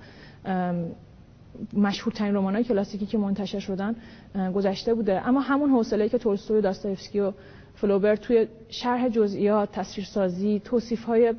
مشهورترین 1.73 2.35
رمان‌های 2.35 2.65
کلاسیکی 2.65 3.07
که 3.07 3.19
منتشر 3.19 3.59
شدن 3.59 3.97
گذشته 4.55 4.95
بوده. 4.95 5.29
اما 5.29 5.41
همون 5.41 5.71
حوصله 5.71 6.09
که 6.09 6.19
تولستوی 6.19 6.59
و 6.59 6.61
داستایفسکی 6.61 7.21
و 7.21 7.33
فلوبر 7.75 8.17
توی 8.17 8.49
شرح 8.69 9.09
جزئیات 9.09 9.73
تصویرسازی 9.73 10.61
توصیف‌های 10.65 11.35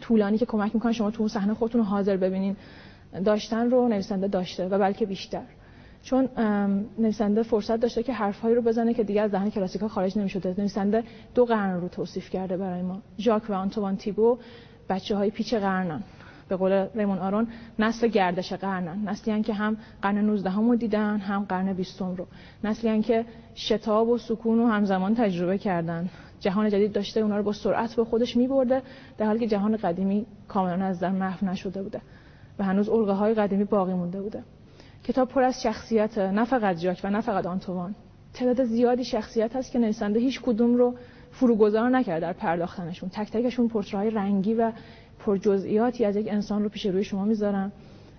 طولانی 0.00 0.38
که 0.38 0.46
کمک 0.46 0.74
می‌کنن 0.74 0.92
شما 0.92 1.10
تو 1.10 1.22
اون 1.22 1.28
صحنه 1.28 1.54
خودتون 1.54 1.80
رو 1.80 1.86
حاضر 1.86 2.16
ببینین. 2.16 2.56
داشتن 3.24 3.70
رو 3.70 3.88
نویسنده 3.88 4.28
داشته 4.28 4.68
و 4.68 4.78
بلکه 4.78 5.06
بیشتر. 5.06 5.42
چون 6.02 6.28
نویسنده 6.98 7.42
فرصت 7.42 7.76
داشته 7.76 8.02
که 8.02 8.12
حرفهایی 8.12 8.54
رو 8.54 8.62
بزنه 8.62 8.94
که 8.94 9.04
دیگه 9.04 9.20
از 9.20 9.30
ذهن 9.30 9.50
کلاسیکا 9.50 9.88
خارج 9.88 10.18
نمی‌شده 10.18 10.54
نویسنده 10.58 11.04
دو 11.34 11.44
قرن 11.44 11.80
رو 11.80 11.88
توصیف 11.88 12.30
کرده 12.30 12.56
برای 12.56 12.82
ما. 12.82 13.02
ژاک 13.18 13.50
و 13.50 13.52
آنتوان 13.52 13.96
تیبو 13.96 14.38
بچه 14.88 15.16
های 15.16 15.30
پیچ 15.30 15.54
قرنن. 15.54 16.02
به 16.48 16.56
قول 16.56 16.86
ریمون 16.94 17.18
آرون 17.18 17.48
نسل 17.78 18.08
گردش 18.08 18.52
قرنن. 18.52 19.08
نسلی 19.08 19.42
که 19.42 19.54
هم 19.54 19.76
قرن 20.02 20.18
19 20.18 20.56
رو 20.56 20.76
دیدن 20.76 21.18
هم 21.18 21.44
قرن 21.48 21.72
20 21.72 22.00
رو. 22.00 22.26
نسلی 22.64 23.02
که 23.02 23.24
شتاب 23.54 24.08
و 24.08 24.18
سکون 24.18 24.58
رو 24.58 24.66
همزمان 24.66 25.14
تجربه 25.14 25.58
کردن. 25.58 26.08
جهان 26.40 26.68
جدید 26.68 26.92
داشته 26.92 27.20
اونا 27.20 27.36
رو 27.36 27.42
با 27.42 27.52
سرعت 27.52 27.96
به 27.96 28.04
خودش 28.04 28.36
میبرده 28.36 28.82
در 29.18 29.26
حالی 29.26 29.38
که 29.38 29.46
جهان 29.46 29.76
قدیمی 29.76 30.26
کاملا 30.48 30.84
از 30.84 31.00
در 31.00 31.10
محو 31.10 31.46
نشده 31.46 31.82
بوده 31.82 32.00
و 32.58 32.64
هنوز 32.64 32.88
علقه 32.88 33.12
های 33.12 33.34
قدیمی 33.34 33.64
باقی 33.64 33.94
مونده 33.94 34.22
بوده. 34.22 34.42
کتاب 35.04 35.28
پر 35.28 35.42
از 35.42 35.62
شخصیت 35.62 36.18
نه 36.18 36.44
فقط 36.44 36.76
جاک 36.76 37.00
و 37.04 37.10
نه 37.10 37.20
فقط 37.20 37.46
آنتوان 37.46 37.94
تعداد 38.34 38.64
زیادی 38.64 39.04
شخصیت 39.04 39.56
هست 39.56 39.72
که 39.72 39.78
نویسنده 39.78 40.20
هیچ 40.20 40.40
کدوم 40.40 40.74
رو 40.74 40.94
فروگذار 41.30 41.88
نکرده 41.90 42.20
در 42.20 42.32
پرداختنشون. 42.32 43.08
تک 43.08 43.30
تکشون 43.30 43.68
پورترهای 43.68 44.10
رنگی 44.10 44.54
و 44.54 44.72
پر 45.18 45.36
جزئیاتی 45.36 46.04
از 46.04 46.16
یک 46.16 46.28
انسان 46.30 46.62
رو 46.62 46.68
پیش 46.68 46.86
روی 46.86 47.04
شما 47.04 47.24
می‌ذارن 47.24 47.72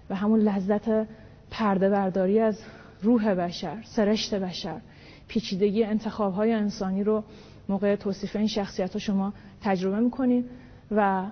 و 0.10 0.16
همون 0.16 0.40
لذت 0.40 1.08
پرده 1.52 1.90
برداری 1.90 2.40
از 2.40 2.62
روح 3.02 3.34
بشر 3.34 3.78
سرشت 3.86 4.34
بشر 4.34 4.82
پیچیدگی 5.28 5.84
انتخاب 5.84 6.34
های 6.34 6.54
انسانی 6.54 7.04
رو 7.04 7.24
موقع 7.70 7.96
توصیف 7.96 8.36
این 8.36 8.48
شخصیت 8.48 8.94
ها 8.94 9.00
شما 9.00 9.34
تجربه 9.62 10.00
می‌کنین 10.00 10.46
و 10.92 11.26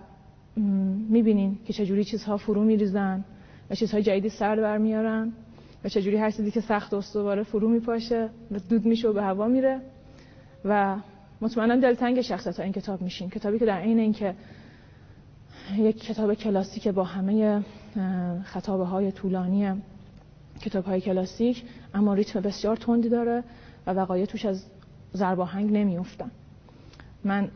می‌بینین 1.10 1.58
که 1.66 1.74
چجوری 1.74 2.04
چیزها 2.04 2.38
فرو 2.38 2.64
میریزن 2.64 3.24
و 3.70 3.76
چیزهای 3.76 4.04
جدیدی 4.04 4.30
سر 4.30 4.56
برمیارن 4.56 5.34
و 5.84 5.90
چجوری 5.90 6.18
هر 6.18 6.32
چیزی 6.32 6.52
که 6.52 6.62
سخت 6.62 6.94
و 6.94 6.98
استواره 6.98 7.44
فرو 7.44 7.70
میپاشه 7.70 8.30
و 8.52 8.60
دود 8.70 8.86
میشه 8.86 9.08
و 9.08 9.14
به 9.14 9.24
هوا 9.24 9.48
میره. 9.48 9.82
و 10.66 10.98
مطمئنا 11.42 11.76
دلتنگ 11.76 12.22
شخصیت 12.22 12.58
ها 12.58 12.64
این 12.64 12.74
کتاب 12.74 13.02
میشین. 13.02 13.30
کتابی 13.30 13.60
که 13.60 13.66
در 13.66 13.80
عین 13.80 14.00
اینکه 14.00 14.36
یک 15.78 16.04
کتاب 16.04 16.34
کلاسیک 16.34 16.88
با 16.88 17.04
همه 17.04 17.64
خطابه 18.44 18.86
های 18.86 19.12
طولانی 19.12 19.82
کتاب 20.62 20.86
های 20.86 21.02
کلاسیک 21.02 21.64
اما 21.94 22.14
ریتم 22.14 22.40
بسیار 22.40 22.76
تندی 22.76 23.10
داره 23.10 23.44
و 23.88 23.94
وقایع 23.94 24.26
توش 24.26 24.46
از 24.46 24.66
زرباهنگ 25.18 25.72
نمیافتن 25.72 26.32
من 27.24 27.50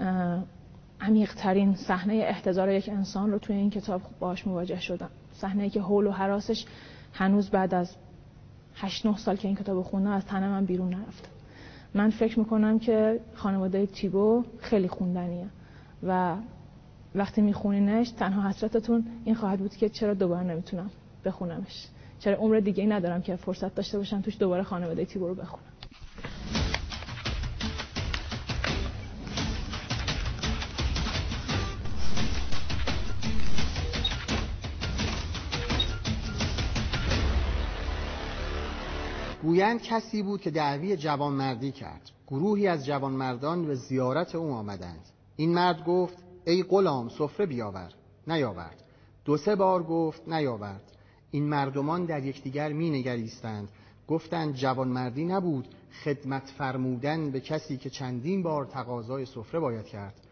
عمیقترین 1.01 1.75
صحنه 1.75 2.13
احتضار 2.13 2.69
یک 2.69 2.89
انسان 2.89 3.31
رو 3.31 3.39
توی 3.39 3.55
این 3.55 3.69
کتاب 3.69 4.01
باش 4.19 4.47
مواجه 4.47 4.79
شدم. 4.79 5.09
صحنه 5.33 5.69
که 5.69 5.81
حول 5.81 6.07
و 6.07 6.11
حراسش 6.11 6.65
هنوز 7.13 7.49
بعد 7.49 7.73
از 7.73 7.95
8 8.75 9.05
9 9.05 9.17
سال 9.17 9.35
که 9.35 9.47
این 9.47 9.57
کتاب 9.57 9.81
خونه 9.81 10.09
از 10.09 10.25
تن 10.25 10.47
من 10.49 10.65
بیرون 10.65 10.89
نرفته 10.89 11.27
من 11.93 12.09
فکر 12.09 12.39
می‌کنم 12.39 12.79
که 12.79 13.19
خانواده 13.35 13.85
تیبو 13.85 14.43
خیلی 14.59 14.87
خوندنیه 14.87 15.47
و 16.03 16.35
وقتی 17.15 17.41
میخونینش 17.41 18.11
تنها 18.11 18.49
حسرتتون 18.49 19.05
این 19.25 19.35
خواهد 19.35 19.59
بود 19.59 19.75
که 19.75 19.89
چرا 19.89 20.13
دوباره 20.13 20.43
نمی‌تونم 20.43 20.89
بخونمش. 21.25 21.87
چرا 22.19 22.35
عمر 22.35 22.59
دیگه 22.59 22.83
ای 22.83 22.89
ندارم 22.89 23.21
که 23.21 23.35
فرصت 23.35 23.75
داشته 23.75 23.97
باشم 23.97 24.21
توش 24.21 24.37
دوباره 24.39 24.63
خانواده 24.63 25.05
تیبو 25.05 25.27
رو 25.27 25.35
بخونم. 25.35 25.63
گویند 39.51 39.81
کسی 39.81 40.23
بود 40.23 40.41
که 40.41 40.51
دعوی 40.51 40.97
جوانمردی 40.97 41.71
کرد. 41.71 42.09
گروهی 42.27 42.67
از 42.67 42.85
جوانمردان 42.85 43.65
به 43.65 43.75
زیارت 43.75 44.35
او 44.35 44.51
آمدند. 44.51 45.05
این 45.35 45.53
مرد 45.53 45.85
گفت 45.85 46.17
ای 46.45 46.63
غلام 46.63 47.09
سفره 47.09 47.45
بیاور. 47.45 47.93
نیاورد. 48.27 48.83
دو 49.25 49.37
سه 49.37 49.55
بار 49.55 49.83
گفت 49.83 50.27
نیاورد. 50.27 50.91
این 51.31 51.49
مردمان 51.49 52.05
در 52.05 52.23
یکدیگر 52.23 52.73
می 52.73 52.89
نگریستند 52.89 53.69
گفتند 54.07 54.55
جوانمردی 54.55 55.25
نبود. 55.25 55.67
خدمت 56.03 56.53
فرمودن 56.57 57.31
به 57.31 57.39
کسی 57.39 57.77
که 57.77 57.89
چندین 57.89 58.43
بار 58.43 58.65
تقاضای 58.65 59.25
سفره 59.25 59.59
باید 59.59 59.85
کرد. 59.85 60.27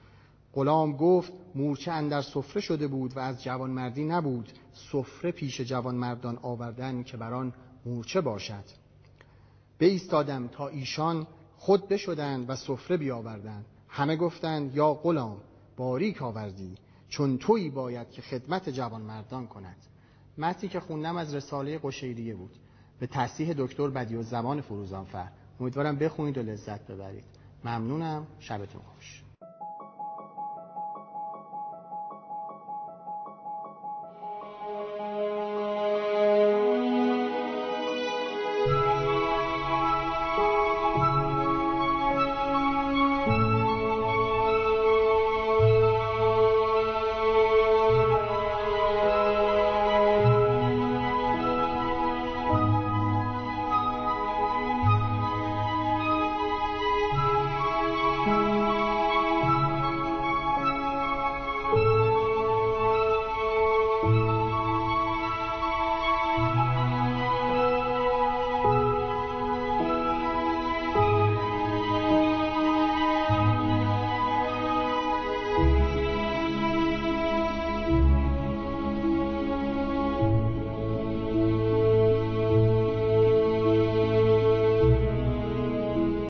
غلام 0.54 0.98
گفت 0.98 1.34
مورچه 1.56 1.92
اندر 1.92 2.22
سفره 2.22 2.62
شده 2.62 2.88
بود 2.88 3.18
و 3.18 3.20
از 3.20 3.44
جوانمردی 3.44 4.04
نبود. 4.04 4.52
سفره 4.92 5.32
پیش 5.32 5.62
جوانمردان 5.62 6.40
آوردن 6.42 7.04
که 7.04 7.18
بران 7.18 7.54
مورچه 7.86 8.22
باشد. 8.22 8.89
ایستادم 9.86 10.48
تا 10.48 10.68
ایشان 10.68 11.28
خود 11.58 11.88
بشدند 11.88 12.50
و 12.50 12.56
سفره 12.56 12.98
بیاوردند. 12.98 13.66
همه 13.88 14.16
گفتند 14.16 14.76
یا 14.76 14.94
غلام 14.94 15.38
باریک 15.78 16.22
آوردی 16.22 16.76
چون 17.10 17.38
تویی 17.38 17.70
باید 17.70 18.12
که 18.12 18.22
خدمت 18.22 18.70
جوانمردان 18.70 19.48
کند. 19.48 19.78
متنی 20.38 20.70
که 20.70 20.80
خوندم 20.80 21.18
از 21.18 21.36
رساله 21.36 21.80
قشیریه 21.84 22.36
بود. 22.36 22.56
به 23.00 23.08
تصحیح 23.08 23.54
دکتر 23.58 23.90
بدی 23.90 24.16
و 24.16 24.24
زمان 24.24 24.62
فروزانفر. 24.62 25.28
امیدوارم 25.60 25.96
بخونید 25.96 26.38
و 26.38 26.42
لذت 26.42 26.88
ببرید. 26.88 27.24
ممنونم. 27.66 28.28
شبتون 28.40 28.82
خوش. 28.96 29.24